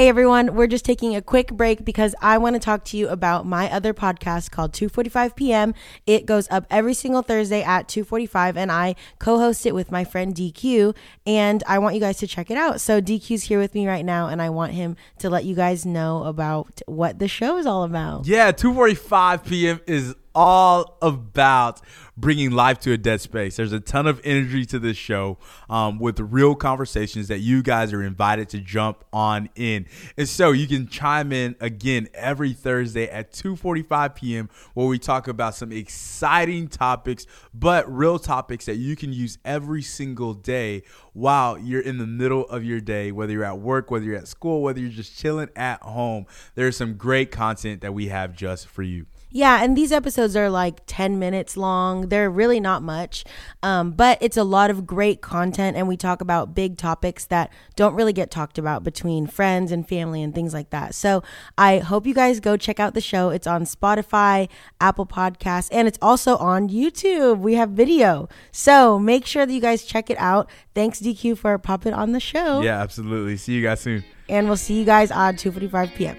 Hey 0.00 0.08
everyone, 0.08 0.54
we're 0.54 0.66
just 0.66 0.86
taking 0.86 1.14
a 1.14 1.20
quick 1.20 1.52
break 1.52 1.84
because 1.84 2.14
I 2.22 2.38
want 2.38 2.56
to 2.56 2.58
talk 2.58 2.84
to 2.86 2.96
you 2.96 3.10
about 3.10 3.44
my 3.44 3.70
other 3.70 3.92
podcast 3.92 4.50
called 4.50 4.72
2:45 4.72 5.36
p.m. 5.36 5.74
It 6.06 6.24
goes 6.24 6.48
up 6.50 6.64
every 6.70 6.94
single 6.94 7.20
Thursday 7.20 7.62
at 7.62 7.86
2:45 7.86 8.56
and 8.56 8.72
I 8.72 8.94
co-host 9.18 9.66
it 9.66 9.74
with 9.74 9.92
my 9.92 10.04
friend 10.04 10.34
DQ 10.34 10.96
and 11.26 11.62
I 11.66 11.78
want 11.80 11.96
you 11.96 12.00
guys 12.00 12.16
to 12.16 12.26
check 12.26 12.50
it 12.50 12.56
out. 12.56 12.80
So 12.80 13.02
DQ's 13.02 13.42
here 13.42 13.58
with 13.58 13.74
me 13.74 13.86
right 13.86 14.06
now 14.06 14.28
and 14.28 14.40
I 14.40 14.48
want 14.48 14.72
him 14.72 14.96
to 15.18 15.28
let 15.28 15.44
you 15.44 15.54
guys 15.54 15.84
know 15.84 16.24
about 16.24 16.80
what 16.86 17.18
the 17.18 17.28
show 17.28 17.58
is 17.58 17.66
all 17.66 17.82
about. 17.82 18.26
Yeah, 18.26 18.52
2:45 18.52 19.44
p.m. 19.44 19.80
is 19.86 20.14
all 20.34 20.96
about 21.02 21.82
bringing 22.20 22.50
life 22.50 22.78
to 22.80 22.92
a 22.92 22.98
dead 22.98 23.20
space. 23.20 23.56
There's 23.56 23.72
a 23.72 23.80
ton 23.80 24.06
of 24.06 24.20
energy 24.24 24.66
to 24.66 24.78
this 24.78 24.96
show 24.96 25.38
um, 25.68 25.98
with 25.98 26.20
real 26.20 26.54
conversations 26.54 27.28
that 27.28 27.38
you 27.38 27.62
guys 27.62 27.92
are 27.92 28.02
invited 28.02 28.48
to 28.50 28.58
jump 28.58 29.04
on 29.12 29.48
in. 29.54 29.86
And 30.16 30.28
so 30.28 30.52
you 30.52 30.66
can 30.66 30.86
chime 30.88 31.32
in 31.32 31.56
again 31.60 32.08
every 32.14 32.52
Thursday 32.52 33.08
at 33.08 33.32
2:45 33.32 34.14
p.m. 34.14 34.50
where 34.74 34.86
we 34.86 34.98
talk 34.98 35.28
about 35.28 35.54
some 35.54 35.72
exciting 35.72 36.68
topics, 36.68 37.26
but 37.54 37.90
real 37.92 38.18
topics 38.18 38.66
that 38.66 38.76
you 38.76 38.96
can 38.96 39.12
use 39.12 39.38
every 39.44 39.82
single 39.82 40.34
day 40.34 40.82
while 41.12 41.58
you're 41.58 41.80
in 41.80 41.98
the 41.98 42.06
middle 42.06 42.46
of 42.48 42.64
your 42.64 42.80
day, 42.80 43.12
whether 43.12 43.32
you're 43.32 43.44
at 43.44 43.58
work, 43.58 43.90
whether 43.90 44.04
you're 44.04 44.16
at 44.16 44.28
school, 44.28 44.62
whether 44.62 44.80
you're 44.80 44.90
just 44.90 45.18
chilling 45.18 45.48
at 45.56 45.82
home. 45.82 46.26
There's 46.54 46.76
some 46.76 46.94
great 46.94 47.30
content 47.30 47.80
that 47.80 47.94
we 47.94 48.08
have 48.08 48.34
just 48.34 48.66
for 48.66 48.82
you. 48.82 49.06
Yeah, 49.32 49.62
and 49.62 49.76
these 49.76 49.92
episodes 49.92 50.34
are 50.34 50.50
like 50.50 50.80
10 50.86 51.18
minutes 51.18 51.56
long. 51.56 52.08
They're 52.08 52.30
really 52.30 52.58
not 52.58 52.82
much, 52.82 53.24
um, 53.62 53.92
but 53.92 54.18
it's 54.20 54.36
a 54.36 54.42
lot 54.42 54.70
of 54.70 54.86
great 54.86 55.20
content, 55.20 55.76
and 55.76 55.86
we 55.86 55.96
talk 55.96 56.20
about 56.20 56.54
big 56.54 56.76
topics 56.76 57.26
that 57.26 57.52
don't 57.76 57.94
really 57.94 58.12
get 58.12 58.30
talked 58.30 58.58
about 58.58 58.82
between 58.82 59.28
friends 59.28 59.70
and 59.70 59.88
family 59.88 60.22
and 60.22 60.34
things 60.34 60.52
like 60.52 60.70
that. 60.70 60.94
So 60.94 61.22
I 61.56 61.78
hope 61.78 62.06
you 62.06 62.14
guys 62.14 62.40
go 62.40 62.56
check 62.56 62.80
out 62.80 62.94
the 62.94 63.00
show. 63.00 63.30
It's 63.30 63.46
on 63.46 63.64
Spotify, 63.64 64.48
Apple 64.80 65.06
Podcasts, 65.06 65.68
and 65.70 65.86
it's 65.86 65.98
also 66.02 66.36
on 66.38 66.68
YouTube. 66.68 67.38
We 67.38 67.54
have 67.54 67.70
video. 67.70 68.28
So 68.50 68.98
make 68.98 69.26
sure 69.26 69.46
that 69.46 69.52
you 69.52 69.60
guys 69.60 69.84
check 69.84 70.10
it 70.10 70.18
out. 70.18 70.50
Thanks, 70.74 71.00
DQ, 71.00 71.38
for 71.38 71.56
popping 71.58 71.94
on 71.94 72.12
the 72.12 72.20
show. 72.20 72.62
Yeah, 72.62 72.80
absolutely. 72.80 73.36
See 73.36 73.52
you 73.52 73.62
guys 73.62 73.80
soon. 73.80 74.04
And 74.28 74.48
we'll 74.48 74.56
see 74.56 74.78
you 74.78 74.84
guys 74.84 75.10
on 75.10 75.34
2.45 75.36 75.94
p.m. 75.94 76.16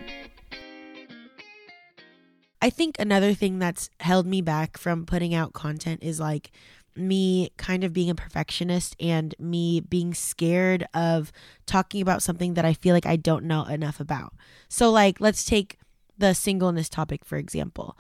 I 2.61 2.69
think 2.69 2.97
another 2.99 3.33
thing 3.33 3.59
that's 3.59 3.89
held 3.99 4.27
me 4.27 4.41
back 4.41 4.77
from 4.77 5.05
putting 5.05 5.33
out 5.33 5.53
content 5.53 6.03
is 6.03 6.19
like 6.19 6.51
me 6.95 7.51
kind 7.57 7.83
of 7.83 7.93
being 7.93 8.09
a 8.09 8.15
perfectionist 8.15 8.95
and 8.99 9.33
me 9.39 9.79
being 9.79 10.13
scared 10.13 10.85
of 10.93 11.31
talking 11.65 12.01
about 12.01 12.21
something 12.21 12.53
that 12.53 12.65
I 12.65 12.73
feel 12.73 12.93
like 12.93 13.05
I 13.05 13.15
don't 13.15 13.45
know 13.45 13.63
enough 13.65 13.99
about. 13.99 14.33
So, 14.67 14.91
like, 14.91 15.19
let's 15.19 15.45
take 15.45 15.77
the 16.17 16.33
singleness 16.33 16.89
topic, 16.89 17.25
for 17.25 17.37
example. 17.37 17.97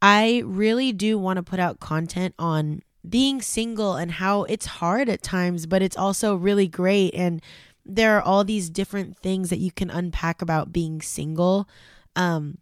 I 0.00 0.42
really 0.46 0.92
do 0.92 1.18
want 1.18 1.38
to 1.38 1.42
put 1.42 1.58
out 1.58 1.80
content 1.80 2.34
on 2.38 2.82
being 3.08 3.42
single 3.42 3.96
and 3.96 4.12
how 4.12 4.44
it's 4.44 4.66
hard 4.66 5.08
at 5.08 5.22
times, 5.22 5.66
but 5.66 5.82
it's 5.82 5.96
also 5.96 6.34
really 6.36 6.68
great. 6.68 7.14
And 7.14 7.42
there 7.84 8.16
are 8.16 8.22
all 8.22 8.44
these 8.44 8.70
different 8.70 9.16
things 9.18 9.50
that 9.50 9.58
you 9.58 9.72
can 9.72 9.90
unpack 9.90 10.40
about 10.42 10.72
being 10.72 11.00
single. 11.00 11.68
Um, 12.14 12.58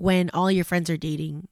when 0.00 0.30
all 0.30 0.50
your 0.50 0.64
friends 0.64 0.90
are 0.90 0.96
dating 0.96 1.48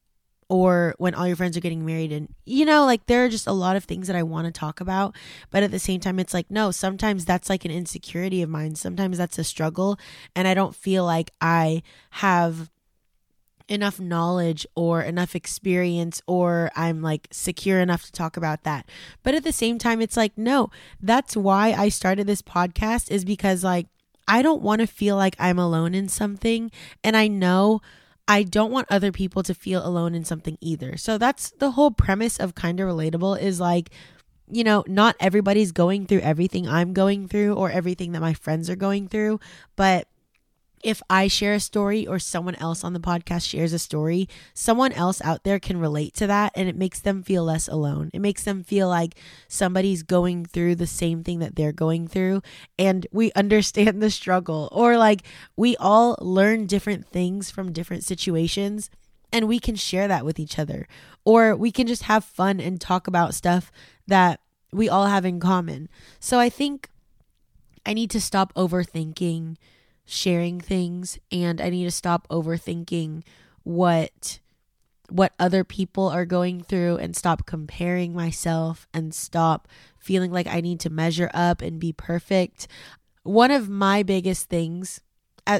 or 0.48 0.94
when 0.96 1.14
all 1.14 1.26
your 1.26 1.36
friends 1.36 1.56
are 1.56 1.60
getting 1.60 1.84
married 1.84 2.10
and 2.10 2.34
you 2.46 2.64
know 2.64 2.86
like 2.86 3.04
there 3.06 3.24
are 3.24 3.28
just 3.28 3.46
a 3.46 3.52
lot 3.52 3.76
of 3.76 3.84
things 3.84 4.06
that 4.06 4.16
I 4.16 4.22
want 4.22 4.46
to 4.46 4.52
talk 4.52 4.80
about 4.80 5.14
but 5.50 5.62
at 5.62 5.70
the 5.70 5.78
same 5.78 6.00
time 6.00 6.18
it's 6.18 6.32
like 6.32 6.50
no 6.50 6.70
sometimes 6.70 7.24
that's 7.24 7.50
like 7.50 7.64
an 7.64 7.70
insecurity 7.70 8.40
of 8.42 8.48
mine 8.48 8.74
sometimes 8.74 9.18
that's 9.18 9.38
a 9.38 9.44
struggle 9.44 9.98
and 10.34 10.48
I 10.48 10.54
don't 10.54 10.74
feel 10.74 11.04
like 11.04 11.32
I 11.40 11.82
have 12.10 12.70
enough 13.68 14.00
knowledge 14.00 14.66
or 14.74 15.02
enough 15.02 15.36
experience 15.36 16.22
or 16.26 16.70
I'm 16.74 17.02
like 17.02 17.28
secure 17.30 17.80
enough 17.80 18.04
to 18.04 18.12
talk 18.12 18.36
about 18.36 18.64
that. 18.64 18.88
But 19.22 19.34
at 19.34 19.44
the 19.44 19.52
same 19.52 19.78
time 19.78 20.00
it's 20.00 20.16
like 20.16 20.36
no, 20.36 20.70
that's 21.00 21.36
why 21.36 21.72
I 21.72 21.90
started 21.90 22.26
this 22.26 22.42
podcast 22.42 23.10
is 23.10 23.24
because 23.24 23.62
like 23.62 23.86
I 24.26 24.42
don't 24.42 24.62
want 24.62 24.80
to 24.80 24.86
feel 24.86 25.16
like 25.16 25.36
I'm 25.38 25.58
alone 25.58 25.94
in 25.94 26.08
something 26.08 26.70
and 27.04 27.16
I 27.16 27.28
know 27.28 27.80
I 28.28 28.42
don't 28.42 28.70
want 28.70 28.86
other 28.90 29.10
people 29.10 29.42
to 29.42 29.54
feel 29.54 29.84
alone 29.84 30.14
in 30.14 30.24
something 30.24 30.58
either. 30.60 30.98
So 30.98 31.16
that's 31.16 31.50
the 31.52 31.72
whole 31.72 31.90
premise 31.90 32.38
of 32.38 32.54
Kinda 32.54 32.82
Relatable 32.82 33.40
is 33.40 33.58
like, 33.58 33.90
you 34.50 34.62
know, 34.62 34.84
not 34.86 35.16
everybody's 35.18 35.72
going 35.72 36.06
through 36.06 36.20
everything 36.20 36.68
I'm 36.68 36.92
going 36.92 37.26
through 37.26 37.54
or 37.54 37.70
everything 37.70 38.12
that 38.12 38.20
my 38.20 38.34
friends 38.34 38.68
are 38.68 38.76
going 38.76 39.08
through, 39.08 39.40
but 39.76 40.08
if 40.82 41.02
I 41.10 41.28
share 41.28 41.54
a 41.54 41.60
story 41.60 42.06
or 42.06 42.18
someone 42.18 42.54
else 42.56 42.84
on 42.84 42.92
the 42.92 43.00
podcast 43.00 43.48
shares 43.48 43.72
a 43.72 43.78
story, 43.78 44.28
someone 44.54 44.92
else 44.92 45.20
out 45.22 45.44
there 45.44 45.58
can 45.58 45.78
relate 45.78 46.14
to 46.14 46.26
that 46.26 46.52
and 46.54 46.68
it 46.68 46.76
makes 46.76 47.00
them 47.00 47.22
feel 47.22 47.44
less 47.44 47.68
alone. 47.68 48.10
It 48.12 48.20
makes 48.20 48.44
them 48.44 48.62
feel 48.62 48.88
like 48.88 49.14
somebody's 49.48 50.02
going 50.02 50.46
through 50.46 50.76
the 50.76 50.86
same 50.86 51.24
thing 51.24 51.38
that 51.40 51.56
they're 51.56 51.72
going 51.72 52.08
through 52.08 52.42
and 52.78 53.06
we 53.12 53.32
understand 53.36 54.02
the 54.02 54.10
struggle 54.10 54.68
or 54.72 54.96
like 54.96 55.22
we 55.56 55.76
all 55.76 56.16
learn 56.20 56.66
different 56.66 57.06
things 57.06 57.50
from 57.50 57.72
different 57.72 58.04
situations 58.04 58.90
and 59.32 59.46
we 59.46 59.58
can 59.58 59.76
share 59.76 60.08
that 60.08 60.24
with 60.24 60.38
each 60.38 60.58
other 60.58 60.88
or 61.24 61.54
we 61.54 61.70
can 61.70 61.86
just 61.86 62.04
have 62.04 62.24
fun 62.24 62.60
and 62.60 62.80
talk 62.80 63.06
about 63.06 63.34
stuff 63.34 63.70
that 64.06 64.40
we 64.72 64.88
all 64.88 65.06
have 65.06 65.24
in 65.24 65.40
common. 65.40 65.88
So 66.20 66.38
I 66.38 66.48
think 66.48 66.88
I 67.84 67.94
need 67.94 68.10
to 68.10 68.20
stop 68.20 68.52
overthinking 68.54 69.56
sharing 70.08 70.58
things 70.58 71.18
and 71.30 71.60
I 71.60 71.68
need 71.68 71.84
to 71.84 71.90
stop 71.90 72.26
overthinking 72.28 73.22
what 73.62 74.40
what 75.10 75.32
other 75.38 75.64
people 75.64 76.08
are 76.08 76.24
going 76.24 76.62
through 76.62 76.96
and 76.96 77.14
stop 77.14 77.44
comparing 77.46 78.14
myself 78.14 78.86
and 78.92 79.14
stop 79.14 79.68
feeling 79.98 80.30
like 80.30 80.46
I 80.46 80.60
need 80.60 80.80
to 80.80 80.90
measure 80.90 81.30
up 81.34 81.62
and 81.62 81.78
be 81.78 81.92
perfect. 81.92 82.68
One 83.22 83.50
of 83.50 83.68
my 83.68 84.02
biggest 84.02 84.48
things 84.48 85.00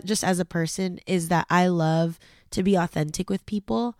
just 0.04 0.24
as 0.24 0.38
a 0.38 0.44
person 0.44 0.98
is 1.06 1.28
that 1.28 1.46
I 1.48 1.68
love 1.68 2.18
to 2.50 2.62
be 2.62 2.74
authentic 2.74 3.30
with 3.30 3.46
people. 3.46 3.96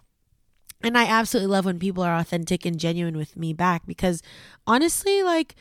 And 0.82 0.96
I 0.96 1.06
absolutely 1.06 1.50
love 1.50 1.64
when 1.64 1.78
people 1.78 2.02
are 2.02 2.16
authentic 2.16 2.64
and 2.64 2.78
genuine 2.78 3.16
with 3.16 3.36
me 3.36 3.52
back 3.52 3.86
because 3.86 4.22
honestly 4.66 5.22
like 5.22 5.56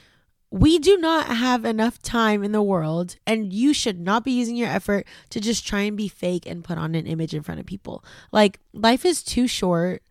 we 0.50 0.80
do 0.80 0.98
not 0.98 1.28
have 1.28 1.66
enough 1.66 2.02
time 2.02 2.44
in 2.44 2.52
the 2.52 2.62
world, 2.62 3.18
and 3.26 3.52
you 3.52 3.74
should 3.74 4.00
not 4.00 4.24
be 4.24 4.32
using 4.32 4.56
your 4.56 4.70
effort 4.70 5.06
to 5.30 5.42
just 5.42 5.68
try 5.68 5.82
and 5.82 5.98
be 5.98 6.08
fake 6.08 6.46
and 6.46 6.64
put 6.64 6.78
on 6.78 6.96
an 6.96 7.06
image 7.06 7.34
in 7.34 7.44
front 7.44 7.60
of 7.60 7.66
people. 7.66 8.04
Like, 8.32 8.60
life 8.74 9.06
is 9.06 9.24
too 9.24 9.48
short 9.48 10.04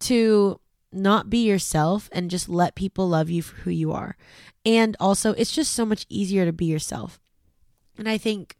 to 0.00 0.60
not 0.92 1.30
be 1.30 1.46
yourself 1.46 2.08
and 2.12 2.30
just 2.30 2.48
let 2.48 2.74
people 2.74 3.08
love 3.08 3.30
you 3.30 3.40
for 3.42 3.56
who 3.56 3.70
you 3.70 3.92
are. 3.92 4.16
And 4.66 4.96
also, 5.00 5.32
it's 5.32 5.52
just 5.52 5.72
so 5.72 5.86
much 5.86 6.06
easier 6.08 6.44
to 6.44 6.52
be 6.52 6.66
yourself. 6.66 7.20
And 7.96 8.08
I 8.08 8.18
think 8.18 8.56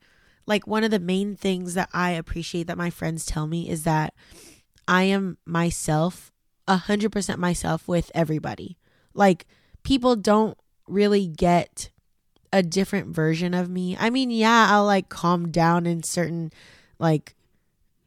like 0.46 0.66
one 0.66 0.84
of 0.84 0.90
the 0.90 0.98
main 0.98 1.36
things 1.36 1.74
that 1.74 1.88
I 1.92 2.10
appreciate 2.10 2.66
that 2.66 2.78
my 2.78 2.90
friends 2.90 3.24
tell 3.24 3.46
me 3.46 3.68
is 3.68 3.84
that 3.84 4.14
I 4.88 5.04
am 5.04 5.38
myself, 5.46 6.32
a 6.66 6.76
hundred 6.76 7.12
percent 7.12 7.38
myself 7.38 7.86
with 7.86 8.10
everybody. 8.14 8.78
Like 9.14 9.46
people 9.82 10.16
don't 10.16 10.58
really 10.92 11.26
get 11.26 11.90
a 12.52 12.62
different 12.62 13.08
version 13.08 13.54
of 13.54 13.70
me. 13.70 13.96
I 13.98 14.10
mean, 14.10 14.30
yeah, 14.30 14.68
I'll 14.70 14.84
like 14.84 15.08
calm 15.08 15.50
down 15.50 15.86
in 15.86 16.02
certain 16.02 16.52
like 16.98 17.34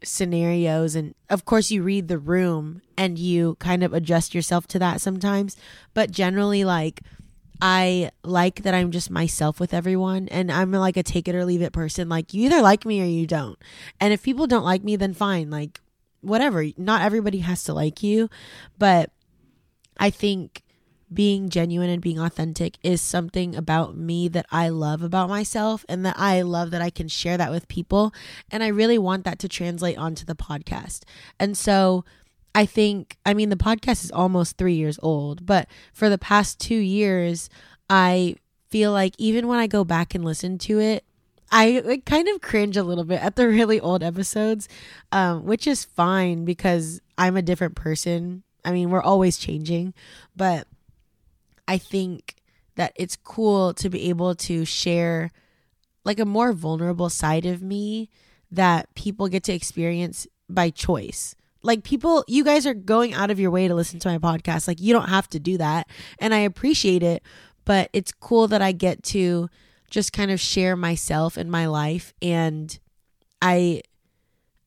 scenarios 0.04 0.96
and 0.96 1.16
of 1.30 1.46
course 1.46 1.72
you 1.72 1.82
read 1.82 2.08
the 2.08 2.20
room 2.20 2.82
and 2.96 3.18
you 3.18 3.56
kind 3.60 3.84
of 3.84 3.92
adjust 3.94 4.36
yourself 4.36 4.68
to 4.68 4.80
that 4.80 5.02
sometimes, 5.02 5.58
but 5.94 6.12
generally 6.12 6.64
like 6.64 7.02
I 7.62 8.12
like 8.24 8.64
that 8.64 8.76
I'm 8.76 8.92
just 8.92 9.10
myself 9.10 9.60
with 9.60 9.74
everyone 9.74 10.28
and 10.28 10.52
I'm 10.52 10.72
like 10.72 10.98
a 10.98 11.04
take 11.04 11.28
it 11.28 11.36
or 11.36 11.46
leave 11.46 11.62
it 11.62 11.74
person. 11.74 12.10
Like 12.10 12.34
you 12.34 12.46
either 12.46 12.62
like 12.62 12.86
me 12.86 13.02
or 13.02 13.06
you 13.06 13.26
don't. 13.26 13.58
And 14.00 14.14
if 14.14 14.22
people 14.22 14.46
don't 14.46 14.64
like 14.64 14.84
me 14.84 14.96
then 14.96 15.14
fine, 15.14 15.50
like 15.50 15.80
whatever. 16.22 16.66
Not 16.78 17.02
everybody 17.02 17.40
has 17.40 17.64
to 17.64 17.74
like 17.74 18.04
you, 18.04 18.30
but 18.78 19.12
I 19.98 20.10
think 20.10 20.62
being 21.14 21.50
genuine 21.50 21.90
and 21.90 22.02
being 22.02 22.20
authentic 22.20 22.78
is 22.84 23.02
something 23.02 23.56
about 23.56 23.96
me 23.96 24.28
that 24.30 24.46
I 24.52 24.70
love 24.70 25.02
about 25.02 25.30
myself 25.30 25.86
and 25.88 26.06
that 26.06 26.16
I 26.18 26.42
love 26.42 26.72
that 26.72 26.82
I 26.82 26.90
can 26.90 27.08
share 27.08 27.38
that 27.38 27.52
with 27.52 27.68
people. 27.68 28.14
And 28.52 28.64
I 28.64 28.68
really 28.68 28.98
want 28.98 29.24
that 29.26 29.40
to 29.40 29.48
translate 29.48 29.98
onto 29.98 30.26
the 30.26 30.36
podcast. 30.36 31.04
And 31.40 31.58
so 31.58 32.06
I 32.56 32.66
think, 32.66 33.18
I 33.26 33.34
mean, 33.34 33.50
the 33.50 33.56
podcast 33.56 34.04
is 34.04 34.12
almost 34.12 34.58
three 34.58 34.76
years 34.76 34.98
old, 35.04 35.46
but 35.46 35.68
for 35.94 36.10
the 36.10 36.18
past 36.18 36.60
two 36.60 36.76
years, 36.76 37.50
I 37.90 38.36
feel 38.70 38.92
like 38.92 39.14
even 39.18 39.48
when 39.48 39.60
I 39.60 39.68
go 39.68 39.84
back 39.84 40.16
and 40.16 40.26
listen 40.26 40.58
to 40.60 40.80
it, 40.80 41.04
I 41.52 41.82
like, 41.86 42.06
kind 42.06 42.28
of 42.28 42.42
cringe 42.42 42.76
a 42.76 42.84
little 42.84 43.04
bit 43.04 43.22
at 43.22 43.36
the 43.36 43.48
really 43.48 43.80
old 43.80 44.04
episodes, 44.04 44.68
um, 45.12 45.46
which 45.46 45.68
is 45.68 45.86
fine 45.86 46.46
because 46.46 47.00
I'm 47.18 47.38
a 47.38 47.42
different 47.42 47.76
person. 47.76 48.44
I 48.64 48.72
mean, 48.72 48.90
we're 48.90 49.04
always 49.04 49.38
changing, 49.38 49.94
but 50.36 50.68
I 51.68 51.78
think 51.78 52.36
that 52.76 52.94
it's 52.96 53.16
cool 53.16 53.74
to 53.76 53.90
be 53.90 54.10
able 54.10 54.36
to 54.36 54.66
share 54.66 55.32
like 56.04 56.20
a 56.20 56.26
more 56.26 56.54
vulnerable 56.54 57.10
side 57.10 57.46
of 57.46 57.62
me 57.62 58.10
that 58.52 58.94
people 58.96 59.28
get 59.28 59.44
to 59.44 59.54
experience 59.54 60.28
by 60.50 60.70
choice. 60.70 61.36
Like 61.64 61.84
people, 61.84 62.24
you 62.28 62.44
guys 62.44 62.68
are 62.68 62.76
going 62.76 63.14
out 63.14 63.32
of 63.32 63.40
your 63.40 63.50
way 63.50 63.68
to 63.68 63.74
listen 63.74 64.00
to 64.00 64.10
my 64.10 64.20
podcast. 64.20 64.68
Like 64.68 64.80
you 64.80 64.94
don't 64.94 65.10
have 65.10 65.28
to 65.30 65.40
do 65.40 65.58
that. 65.58 65.88
And 66.20 66.34
I 66.34 66.40
appreciate 66.40 67.02
it, 67.02 67.24
but 67.66 67.90
it's 67.92 68.12
cool 68.12 68.48
that 68.50 68.62
I 68.62 68.72
get 68.72 69.02
to 69.04 69.50
just 69.90 70.14
kind 70.14 70.30
of 70.30 70.40
share 70.40 70.76
myself 70.76 71.38
and 71.38 71.50
my 71.50 71.66
life. 71.66 72.14
And 72.22 72.78
I 73.42 73.82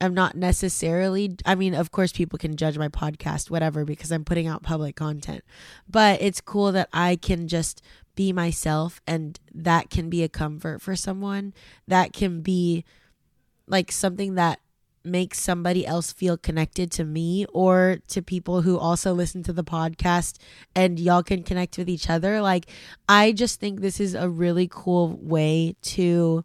am 0.01 0.15
not 0.15 0.37
necessarily 0.37 1.37
I 1.45 1.55
mean, 1.55 1.75
of 1.75 1.91
course 1.91 2.13
people 2.13 2.39
can 2.39 2.57
judge 2.57 2.79
my 2.79 2.89
podcast 2.89 3.51
whatever 3.51 3.85
because 3.85 4.11
I'm 4.11 4.25
putting 4.25 4.47
out 4.47 4.63
public 4.63 4.97
content. 4.97 5.45
But 5.89 6.23
it's 6.23 6.41
cool 6.41 6.73
that 6.73 6.89
I 6.93 7.17
can 7.17 7.49
just 7.49 7.83
be 8.15 8.33
myself 8.33 9.01
and 9.07 9.39
that 9.55 9.91
can 9.91 10.11
be 10.11 10.23
a 10.23 10.29
comfort 10.29 10.83
for 10.83 10.97
someone. 10.97 11.55
That 11.87 12.13
can 12.13 12.41
be 12.41 12.85
like 13.67 13.93
something 13.93 14.35
that 14.35 14.61
makes 15.05 15.41
somebody 15.41 15.87
else 15.87 16.13
feel 16.13 16.37
connected 16.37 16.91
to 16.93 17.05
me 17.05 17.47
or 17.53 17.99
to 18.09 18.21
people 18.21 18.63
who 18.63 18.79
also 18.79 19.13
listen 19.13 19.43
to 19.43 19.53
the 19.53 19.65
podcast 19.65 20.39
and 20.75 20.99
y'all 20.99 21.23
can 21.23 21.43
connect 21.43 21.79
with 21.79 21.89
each 21.89 22.11
other. 22.11 22.41
Like 22.43 22.67
I 23.09 23.33
just 23.33 23.61
think 23.61 23.81
this 23.81 24.01
is 24.01 24.15
a 24.15 24.29
really 24.29 24.69
cool 24.71 25.19
way 25.21 25.77
to 25.83 26.45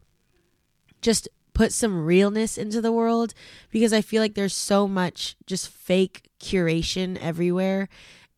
just 1.01 1.27
put 1.53 1.71
some 1.71 2.05
realness 2.05 2.57
into 2.57 2.81
the 2.81 2.91
world 2.91 3.33
because 3.71 3.93
I 3.93 4.01
feel 4.01 4.21
like 4.21 4.35
there's 4.35 4.55
so 4.55 4.87
much 4.87 5.35
just 5.45 5.69
fake 5.69 6.29
curation 6.39 7.17
everywhere. 7.21 7.89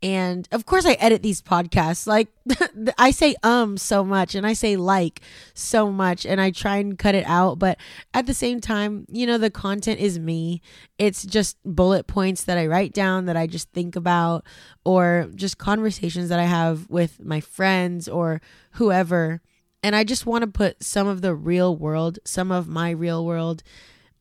And 0.03 0.47
of 0.51 0.67
course, 0.67 0.85
I 0.85 0.93
edit 0.93 1.23
these 1.23 1.41
podcasts. 1.41 2.05
Like, 2.05 2.27
I 2.97 3.09
say 3.09 3.35
um 3.41 3.75
so 3.77 4.03
much 4.03 4.35
and 4.35 4.45
I 4.45 4.53
say 4.53 4.75
like 4.75 5.21
so 5.55 5.91
much, 5.91 6.25
and 6.25 6.39
I 6.39 6.51
try 6.51 6.77
and 6.77 6.95
cut 6.97 7.15
it 7.15 7.25
out. 7.25 7.57
But 7.57 7.79
at 8.13 8.27
the 8.27 8.33
same 8.33 8.61
time, 8.61 9.07
you 9.09 9.25
know, 9.25 9.39
the 9.39 9.49
content 9.49 9.99
is 9.99 10.19
me. 10.19 10.61
It's 10.99 11.25
just 11.25 11.57
bullet 11.63 12.05
points 12.05 12.43
that 12.43 12.57
I 12.57 12.67
write 12.67 12.93
down 12.93 13.25
that 13.25 13.37
I 13.37 13.47
just 13.47 13.71
think 13.71 13.95
about, 13.95 14.45
or 14.83 15.27
just 15.33 15.57
conversations 15.57 16.29
that 16.29 16.39
I 16.39 16.45
have 16.45 16.87
with 16.89 17.23
my 17.23 17.39
friends 17.39 18.07
or 18.07 18.41
whoever 18.73 19.41
and 19.85 19.95
I 19.95 20.03
just 20.03 20.25
want 20.25 20.41
to 20.41 20.47
put 20.47 20.83
some 20.83 21.05
of 21.05 21.21
the 21.21 21.35
real 21.35 21.75
world, 21.75 22.17
some 22.25 22.51
of 22.51 22.67
my 22.67 22.89
real 22.89 23.23
world 23.23 23.61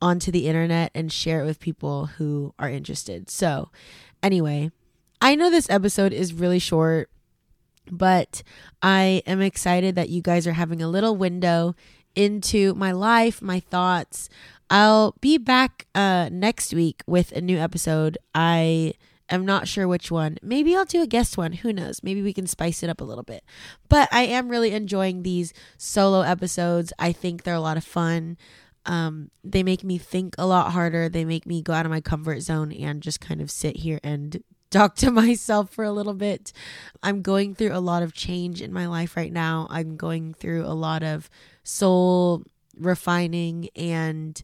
onto 0.03 0.31
the 0.31 0.46
internet 0.46 0.90
and 0.94 1.11
share 1.11 1.40
it 1.40 1.46
with 1.46 1.59
people 1.59 2.05
who 2.05 2.53
are 2.59 2.68
interested. 2.68 3.31
So, 3.31 3.70
anyway, 4.22 4.72
I 5.22 5.35
know 5.35 5.48
this 5.48 5.70
episode 5.70 6.12
is 6.12 6.35
really 6.35 6.59
short, 6.59 7.09
but 7.90 8.42
I 8.83 9.22
am 9.27 9.40
excited 9.40 9.94
that 9.94 10.11
you 10.11 10.20
guys 10.20 10.46
are 10.46 10.53
having 10.53 10.83
a 10.83 10.88
little 10.88 11.16
window 11.16 11.74
into 12.14 12.74
my 12.74 12.92
life, 12.92 13.40
my 13.40 13.59
thoughts. 13.59 14.29
I'll 14.68 15.14
be 15.22 15.38
back 15.38 15.87
uh 15.94 16.29
next 16.31 16.74
week 16.74 17.03
with 17.07 17.33
a 17.33 17.40
new 17.40 17.57
episode. 17.57 18.18
I 18.35 18.92
I'm 19.30 19.46
not 19.46 19.68
sure 19.68 19.88
which 19.88 20.10
one. 20.10 20.37
Maybe 20.42 20.76
I'll 20.76 20.84
do 20.84 21.02
a 21.02 21.06
guest 21.06 21.38
one. 21.38 21.52
Who 21.52 21.72
knows? 21.72 22.02
Maybe 22.02 22.22
we 22.22 22.34
can 22.34 22.46
spice 22.46 22.82
it 22.82 22.90
up 22.90 23.00
a 23.00 23.04
little 23.04 23.24
bit. 23.24 23.42
But 23.88 24.08
I 24.12 24.22
am 24.22 24.48
really 24.48 24.72
enjoying 24.72 25.22
these 25.22 25.52
solo 25.78 26.20
episodes. 26.20 26.92
I 26.98 27.12
think 27.12 27.42
they're 27.42 27.54
a 27.54 27.60
lot 27.60 27.76
of 27.78 27.84
fun. 27.84 28.37
Um, 28.87 29.30
they 29.42 29.62
make 29.62 29.82
me 29.82 29.96
think 29.96 30.34
a 30.37 30.46
lot 30.46 30.72
harder. 30.72 31.08
They 31.08 31.24
make 31.24 31.46
me 31.46 31.62
go 31.62 31.72
out 31.72 31.87
of 31.87 31.90
my 31.90 32.02
comfort 32.02 32.40
zone 32.40 32.70
and 32.72 33.02
just 33.02 33.20
kind 33.20 33.40
of 33.40 33.50
sit 33.50 33.78
here 33.78 33.98
and 34.04 34.42
talk 34.70 34.94
to 34.96 35.10
myself 35.10 35.70
for 35.70 35.84
a 35.84 35.92
little 35.92 36.14
bit. 36.14 36.52
I'm 37.02 37.22
going 37.22 37.54
through 37.54 37.72
a 37.72 37.80
lot 37.80 38.02
of 38.02 38.12
change 38.12 38.60
in 38.60 38.72
my 38.72 38.87
life 38.87 39.16
right 39.16 39.32
now. 39.32 39.66
I'm 39.70 39.96
going 39.96 40.34
through 40.34 40.64
a 40.66 40.74
lot 40.74 41.02
of 41.02 41.30
soul 41.62 42.42
refining 42.76 43.68
and 43.76 44.42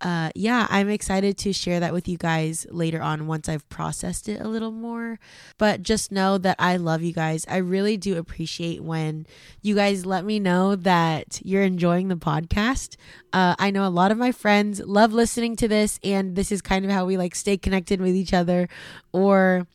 uh, 0.00 0.30
yeah, 0.34 0.66
I'm 0.70 0.88
excited 0.88 1.36
to 1.38 1.52
share 1.52 1.80
that 1.80 1.92
with 1.92 2.06
you 2.06 2.16
guys 2.16 2.66
later 2.70 3.02
on 3.02 3.26
once 3.26 3.48
I've 3.48 3.68
processed 3.68 4.28
it 4.28 4.40
a 4.40 4.46
little 4.46 4.70
more. 4.70 5.18
But 5.58 5.82
just 5.82 6.12
know 6.12 6.38
that 6.38 6.56
I 6.58 6.76
love 6.76 7.02
you 7.02 7.12
guys. 7.12 7.44
I 7.48 7.56
really 7.56 7.96
do 7.96 8.16
appreciate 8.16 8.82
when 8.82 9.26
you 9.60 9.74
guys 9.74 10.06
let 10.06 10.24
me 10.24 10.38
know 10.38 10.76
that 10.76 11.40
you're 11.44 11.64
enjoying 11.64 12.08
the 12.08 12.16
podcast. 12.16 12.96
Uh, 13.32 13.56
I 13.58 13.70
know 13.70 13.86
a 13.86 13.90
lot 13.90 14.12
of 14.12 14.18
my 14.18 14.30
friends 14.30 14.80
love 14.80 15.12
listening 15.12 15.56
to 15.56 15.68
this, 15.68 15.98
and 16.04 16.36
this 16.36 16.52
is 16.52 16.62
kind 16.62 16.84
of 16.84 16.92
how 16.92 17.04
we 17.04 17.16
like 17.16 17.34
stay 17.34 17.56
connected 17.56 18.00
with 18.00 18.14
each 18.14 18.32
other, 18.32 18.68
or 19.12 19.66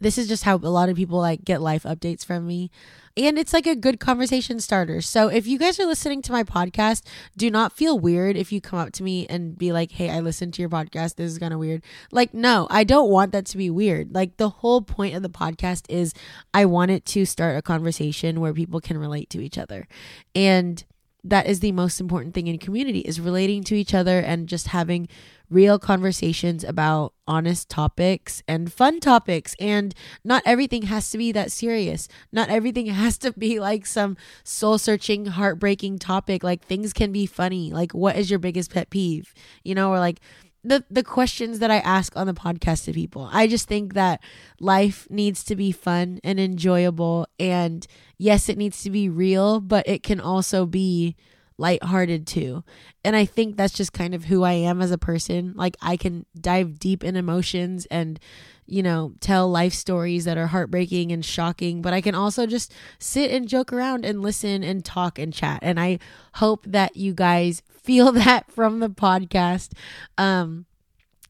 this 0.00 0.16
is 0.16 0.28
just 0.28 0.44
how 0.44 0.56
a 0.56 0.58
lot 0.58 0.88
of 0.88 0.96
people 0.96 1.18
like 1.18 1.44
get 1.44 1.60
life 1.60 1.82
updates 1.82 2.24
from 2.24 2.46
me 2.46 2.70
and 3.16 3.38
it's 3.38 3.52
like 3.52 3.66
a 3.66 3.76
good 3.76 4.00
conversation 4.00 4.60
starter. 4.60 5.00
So 5.00 5.28
if 5.28 5.46
you 5.46 5.58
guys 5.58 5.78
are 5.78 5.86
listening 5.86 6.22
to 6.22 6.32
my 6.32 6.42
podcast, 6.42 7.02
do 7.36 7.50
not 7.50 7.72
feel 7.72 7.98
weird 7.98 8.36
if 8.36 8.52
you 8.52 8.60
come 8.60 8.78
up 8.78 8.92
to 8.92 9.02
me 9.02 9.26
and 9.28 9.56
be 9.56 9.72
like, 9.72 9.92
"Hey, 9.92 10.10
I 10.10 10.20
listened 10.20 10.54
to 10.54 10.62
your 10.62 10.70
podcast. 10.70 11.16
This 11.16 11.32
is 11.32 11.38
kind 11.38 11.52
of 11.52 11.60
weird." 11.60 11.82
Like, 12.10 12.32
no, 12.32 12.66
I 12.70 12.84
don't 12.84 13.10
want 13.10 13.32
that 13.32 13.46
to 13.46 13.58
be 13.58 13.70
weird. 13.70 14.14
Like 14.14 14.36
the 14.36 14.48
whole 14.48 14.82
point 14.82 15.14
of 15.14 15.22
the 15.22 15.30
podcast 15.30 15.84
is 15.88 16.14
I 16.54 16.64
want 16.64 16.90
it 16.90 17.04
to 17.06 17.26
start 17.26 17.56
a 17.56 17.62
conversation 17.62 18.40
where 18.40 18.54
people 18.54 18.80
can 18.80 18.98
relate 18.98 19.30
to 19.30 19.40
each 19.42 19.58
other. 19.58 19.86
And 20.34 20.84
that 21.24 21.46
is 21.46 21.60
the 21.60 21.72
most 21.72 22.00
important 22.00 22.34
thing 22.34 22.48
in 22.48 22.58
community 22.58 23.00
is 23.00 23.20
relating 23.20 23.62
to 23.64 23.76
each 23.76 23.94
other 23.94 24.18
and 24.18 24.48
just 24.48 24.68
having 24.68 25.08
real 25.52 25.78
conversations 25.78 26.64
about 26.64 27.12
honest 27.26 27.68
topics 27.68 28.42
and 28.48 28.72
fun 28.72 29.00
topics. 29.00 29.54
And 29.60 29.94
not 30.24 30.42
everything 30.46 30.82
has 30.82 31.10
to 31.10 31.18
be 31.18 31.32
that 31.32 31.52
serious. 31.52 32.08
Not 32.32 32.48
everything 32.48 32.86
has 33.02 33.18
to 33.18 33.32
be 33.32 33.60
like 33.60 33.86
some 33.86 34.16
soul 34.44 34.78
searching, 34.78 35.26
heartbreaking 35.26 35.98
topic. 35.98 36.42
Like 36.42 36.64
things 36.64 36.92
can 36.92 37.12
be 37.12 37.26
funny. 37.26 37.72
Like, 37.72 37.92
what 37.92 38.16
is 38.16 38.30
your 38.30 38.38
biggest 38.38 38.72
pet 38.72 38.90
peeve? 38.90 39.34
You 39.62 39.74
know, 39.74 39.90
or 39.90 39.98
like, 39.98 40.20
the 40.64 40.84
the 40.90 41.02
questions 41.02 41.58
that 41.58 41.70
I 41.70 41.78
ask 41.78 42.16
on 42.16 42.26
the 42.26 42.34
podcast 42.34 42.84
to 42.84 42.92
people. 42.92 43.28
I 43.32 43.46
just 43.48 43.66
think 43.66 43.94
that 43.94 44.22
life 44.60 45.08
needs 45.10 45.42
to 45.44 45.56
be 45.56 45.72
fun 45.72 46.20
and 46.22 46.38
enjoyable 46.38 47.26
and 47.38 47.84
yes, 48.16 48.48
it 48.48 48.56
needs 48.56 48.82
to 48.84 48.90
be 48.90 49.08
real, 49.08 49.60
but 49.60 49.88
it 49.88 50.04
can 50.04 50.20
also 50.20 50.64
be 50.66 51.16
lighthearted 51.58 52.26
too. 52.26 52.64
And 53.04 53.16
I 53.16 53.24
think 53.24 53.56
that's 53.56 53.74
just 53.74 53.92
kind 53.92 54.14
of 54.14 54.24
who 54.24 54.42
I 54.42 54.52
am 54.52 54.80
as 54.80 54.90
a 54.90 54.98
person. 54.98 55.52
Like 55.56 55.76
I 55.80 55.96
can 55.96 56.26
dive 56.40 56.78
deep 56.78 57.04
in 57.04 57.16
emotions 57.16 57.86
and 57.86 58.18
you 58.66 58.82
know, 58.82 59.12
tell 59.20 59.50
life 59.50 59.74
stories 59.74 60.24
that 60.24 60.38
are 60.38 60.46
heartbreaking 60.46 61.12
and 61.12 61.24
shocking, 61.24 61.82
but 61.82 61.92
I 61.92 62.00
can 62.00 62.14
also 62.14 62.46
just 62.46 62.72
sit 62.98 63.30
and 63.30 63.48
joke 63.48 63.72
around 63.72 64.04
and 64.04 64.22
listen 64.22 64.62
and 64.62 64.84
talk 64.84 65.18
and 65.18 65.32
chat. 65.32 65.58
And 65.62 65.78
I 65.78 65.98
hope 66.34 66.64
that 66.66 66.96
you 66.96 67.12
guys 67.12 67.62
feel 67.82 68.12
that 68.12 68.50
from 68.50 68.80
the 68.80 68.88
podcast. 68.88 69.72
Um 70.16 70.66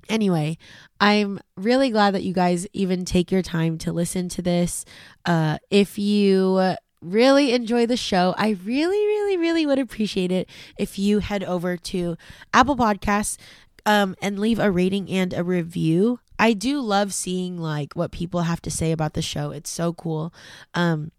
anyway, 0.08 0.58
I'm 1.00 1.40
really 1.56 1.90
glad 1.90 2.14
that 2.14 2.22
you 2.22 2.34
guys 2.34 2.66
even 2.72 3.04
take 3.04 3.32
your 3.32 3.42
time 3.42 3.78
to 3.78 3.92
listen 3.92 4.28
to 4.30 4.42
this. 4.42 4.84
Uh 5.24 5.58
if 5.70 5.98
you 5.98 6.76
really 7.02 7.52
enjoy 7.52 7.86
the 7.86 7.96
show, 7.96 8.34
I 8.38 8.56
really, 8.64 8.98
really, 8.98 9.36
really 9.36 9.66
would 9.66 9.78
appreciate 9.78 10.32
it 10.32 10.48
if 10.78 10.98
you 10.98 11.18
head 11.18 11.44
over 11.44 11.76
to 11.76 12.16
Apple 12.54 12.76
Podcasts 12.76 13.36
um, 13.84 14.14
and 14.22 14.38
leave 14.38 14.58
a 14.58 14.70
rating 14.70 15.10
and 15.10 15.34
a 15.34 15.44
review. 15.44 16.20
I 16.38 16.52
do 16.52 16.80
love 16.80 17.12
seeing 17.12 17.58
like 17.58 17.94
what 17.94 18.12
people 18.12 18.42
have 18.42 18.62
to 18.62 18.70
say 18.70 18.92
about 18.92 19.14
the 19.14 19.22
show. 19.22 19.50
It's 19.50 19.70
so 19.70 19.92
cool. 19.92 20.32
Um, 20.74 21.12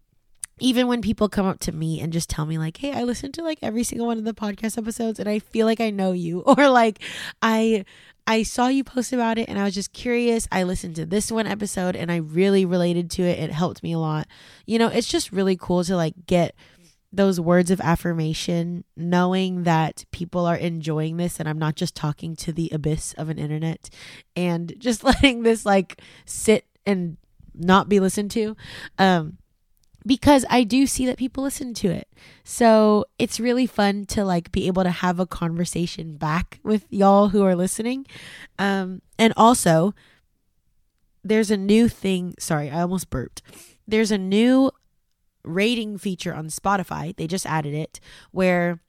even 0.60 0.86
when 0.86 1.02
people 1.02 1.28
come 1.28 1.46
up 1.46 1.58
to 1.60 1.72
me 1.72 2.00
and 2.00 2.12
just 2.12 2.30
tell 2.30 2.46
me 2.46 2.58
like 2.58 2.76
hey 2.76 2.92
i 2.92 3.02
listened 3.02 3.34
to 3.34 3.42
like 3.42 3.58
every 3.60 3.82
single 3.82 4.06
one 4.06 4.18
of 4.18 4.24
the 4.24 4.32
podcast 4.32 4.78
episodes 4.78 5.18
and 5.18 5.28
i 5.28 5.38
feel 5.38 5.66
like 5.66 5.80
i 5.80 5.90
know 5.90 6.12
you 6.12 6.40
or 6.46 6.68
like 6.68 7.00
i 7.42 7.84
i 8.26 8.42
saw 8.42 8.68
you 8.68 8.84
post 8.84 9.12
about 9.12 9.38
it 9.38 9.48
and 9.48 9.58
i 9.58 9.64
was 9.64 9.74
just 9.74 9.92
curious. 9.92 10.48
I 10.50 10.62
listened 10.62 10.96
to 10.96 11.06
this 11.06 11.30
one 11.30 11.46
episode 11.46 11.96
and 11.96 12.10
i 12.10 12.16
really 12.16 12.64
related 12.64 13.10
to 13.12 13.22
it. 13.22 13.38
It 13.38 13.52
helped 13.52 13.82
me 13.82 13.92
a 13.92 13.98
lot. 13.98 14.26
You 14.66 14.78
know 14.78 14.88
it's 14.88 15.08
just 15.08 15.32
really 15.32 15.56
cool 15.56 15.84
to 15.84 15.96
like 15.96 16.26
get 16.26 16.54
those 17.12 17.40
words 17.40 17.70
of 17.70 17.80
affirmation 17.80 18.84
knowing 18.96 19.62
that 19.62 20.04
people 20.10 20.46
are 20.46 20.56
enjoying 20.56 21.16
this 21.16 21.38
and 21.38 21.48
i'm 21.48 21.60
not 21.60 21.76
just 21.76 21.94
talking 21.94 22.34
to 22.34 22.52
the 22.52 22.68
abyss 22.72 23.12
of 23.12 23.28
an 23.28 23.38
internet 23.38 23.88
and 24.34 24.74
just 24.78 25.04
letting 25.10 25.44
this 25.44 25.64
like 25.64 26.00
sit 26.24 26.66
and 26.84 27.16
not 27.54 27.88
be 27.88 28.00
listened 28.00 28.30
to. 28.32 28.56
Um 28.98 29.38
because 30.06 30.44
I 30.50 30.64
do 30.64 30.86
see 30.86 31.06
that 31.06 31.16
people 31.16 31.44
listen 31.44 31.74
to 31.74 31.88
it. 31.88 32.08
So 32.44 33.06
it's 33.18 33.40
really 33.40 33.66
fun 33.66 34.04
to 34.06 34.24
like 34.24 34.52
be 34.52 34.66
able 34.66 34.82
to 34.82 34.90
have 34.90 35.18
a 35.18 35.26
conversation 35.26 36.16
back 36.16 36.60
with 36.62 36.86
y'all 36.90 37.28
who 37.28 37.42
are 37.44 37.54
listening. 37.54 38.06
Um, 38.58 39.00
and 39.18 39.32
also, 39.36 39.94
there's 41.22 41.50
a 41.50 41.56
new 41.56 41.88
thing. 41.88 42.34
Sorry, 42.38 42.70
I 42.70 42.82
almost 42.82 43.10
burped. 43.10 43.42
There's 43.86 44.10
a 44.10 44.18
new 44.18 44.70
rating 45.42 45.98
feature 45.98 46.34
on 46.34 46.48
Spotify. 46.48 47.16
They 47.16 47.26
just 47.26 47.46
added 47.46 47.74
it 47.74 48.00
where 48.30 48.80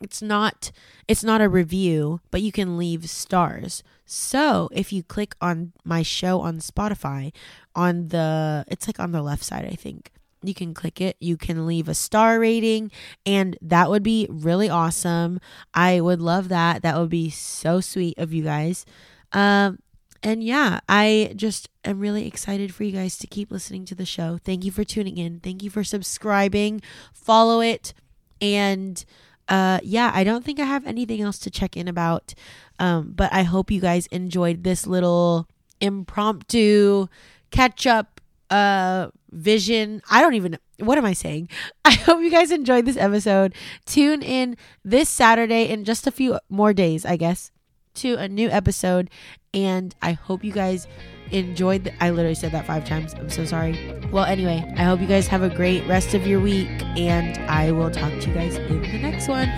it's 0.00 0.20
not 0.20 0.70
it's 1.08 1.24
not 1.24 1.40
a 1.40 1.48
review, 1.48 2.20
but 2.30 2.42
you 2.42 2.52
can 2.52 2.78
leave 2.78 3.08
stars. 3.08 3.82
So 4.04 4.68
if 4.72 4.92
you 4.92 5.02
click 5.02 5.34
on 5.40 5.72
my 5.84 6.02
show 6.02 6.40
on 6.40 6.58
Spotify, 6.58 7.32
on 7.74 8.08
the 8.08 8.64
it's 8.68 8.86
like 8.86 9.00
on 9.00 9.12
the 9.12 9.22
left 9.22 9.42
side, 9.42 9.64
I 9.64 9.74
think 9.74 10.12
you 10.46 10.54
can 10.54 10.74
click 10.74 11.00
it. 11.00 11.16
You 11.20 11.36
can 11.36 11.66
leave 11.66 11.88
a 11.88 11.94
star 11.94 12.38
rating, 12.40 12.90
and 13.24 13.56
that 13.62 13.90
would 13.90 14.02
be 14.02 14.26
really 14.30 14.68
awesome. 14.68 15.40
I 15.74 16.00
would 16.00 16.20
love 16.20 16.48
that. 16.48 16.82
That 16.82 16.98
would 16.98 17.10
be 17.10 17.30
so 17.30 17.80
sweet 17.80 18.18
of 18.18 18.32
you 18.32 18.42
guys. 18.42 18.84
Um, 19.32 19.78
and 20.22 20.42
yeah, 20.42 20.80
I 20.88 21.32
just 21.36 21.68
am 21.84 22.00
really 22.00 22.26
excited 22.26 22.74
for 22.74 22.84
you 22.84 22.92
guys 22.92 23.16
to 23.18 23.26
keep 23.26 23.50
listening 23.50 23.84
to 23.86 23.94
the 23.94 24.06
show. 24.06 24.38
Thank 24.42 24.64
you 24.64 24.72
for 24.72 24.84
tuning 24.84 25.18
in. 25.18 25.40
Thank 25.40 25.62
you 25.62 25.70
for 25.70 25.84
subscribing. 25.84 26.82
Follow 27.12 27.60
it. 27.60 27.94
And 28.40 29.04
uh, 29.48 29.80
yeah, 29.82 30.10
I 30.12 30.24
don't 30.24 30.44
think 30.44 30.58
I 30.58 30.64
have 30.64 30.86
anything 30.86 31.20
else 31.20 31.38
to 31.40 31.50
check 31.50 31.76
in 31.76 31.86
about. 31.86 32.34
Um, 32.78 33.12
but 33.14 33.32
I 33.32 33.42
hope 33.44 33.70
you 33.70 33.80
guys 33.80 34.06
enjoyed 34.08 34.64
this 34.64 34.86
little 34.86 35.48
impromptu 35.80 37.06
catch 37.50 37.86
up 37.86 38.15
uh 38.50 39.08
vision. 39.30 40.02
I 40.10 40.20
don't 40.20 40.34
even 40.34 40.58
what 40.78 40.98
am 40.98 41.04
I 41.04 41.12
saying? 41.12 41.48
I 41.84 41.92
hope 41.92 42.20
you 42.20 42.30
guys 42.30 42.50
enjoyed 42.50 42.86
this 42.86 42.96
episode. 42.96 43.54
Tune 43.84 44.22
in 44.22 44.56
this 44.84 45.08
Saturday 45.08 45.68
in 45.68 45.84
just 45.84 46.06
a 46.06 46.10
few 46.10 46.38
more 46.48 46.72
days, 46.72 47.04
I 47.04 47.16
guess, 47.16 47.50
to 47.94 48.16
a 48.16 48.28
new 48.28 48.48
episode. 48.50 49.10
And 49.54 49.94
I 50.02 50.12
hope 50.12 50.44
you 50.44 50.52
guys 50.52 50.86
enjoyed 51.30 51.84
the, 51.84 52.04
I 52.04 52.10
literally 52.10 52.34
said 52.34 52.52
that 52.52 52.66
five 52.66 52.84
times. 52.84 53.14
I'm 53.14 53.30
so 53.30 53.44
sorry. 53.44 54.00
Well, 54.12 54.24
anyway, 54.24 54.70
I 54.76 54.84
hope 54.84 55.00
you 55.00 55.06
guys 55.06 55.26
have 55.28 55.42
a 55.42 55.50
great 55.50 55.86
rest 55.86 56.14
of 56.14 56.26
your 56.26 56.40
week 56.40 56.68
and 56.96 57.38
I 57.50 57.72
will 57.72 57.90
talk 57.90 58.12
to 58.12 58.28
you 58.28 58.34
guys 58.34 58.56
in 58.56 58.82
the 58.82 58.98
next 58.98 59.28
one. 59.28 59.48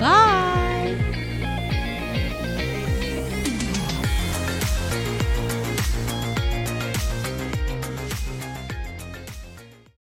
Bye. 0.00 1.11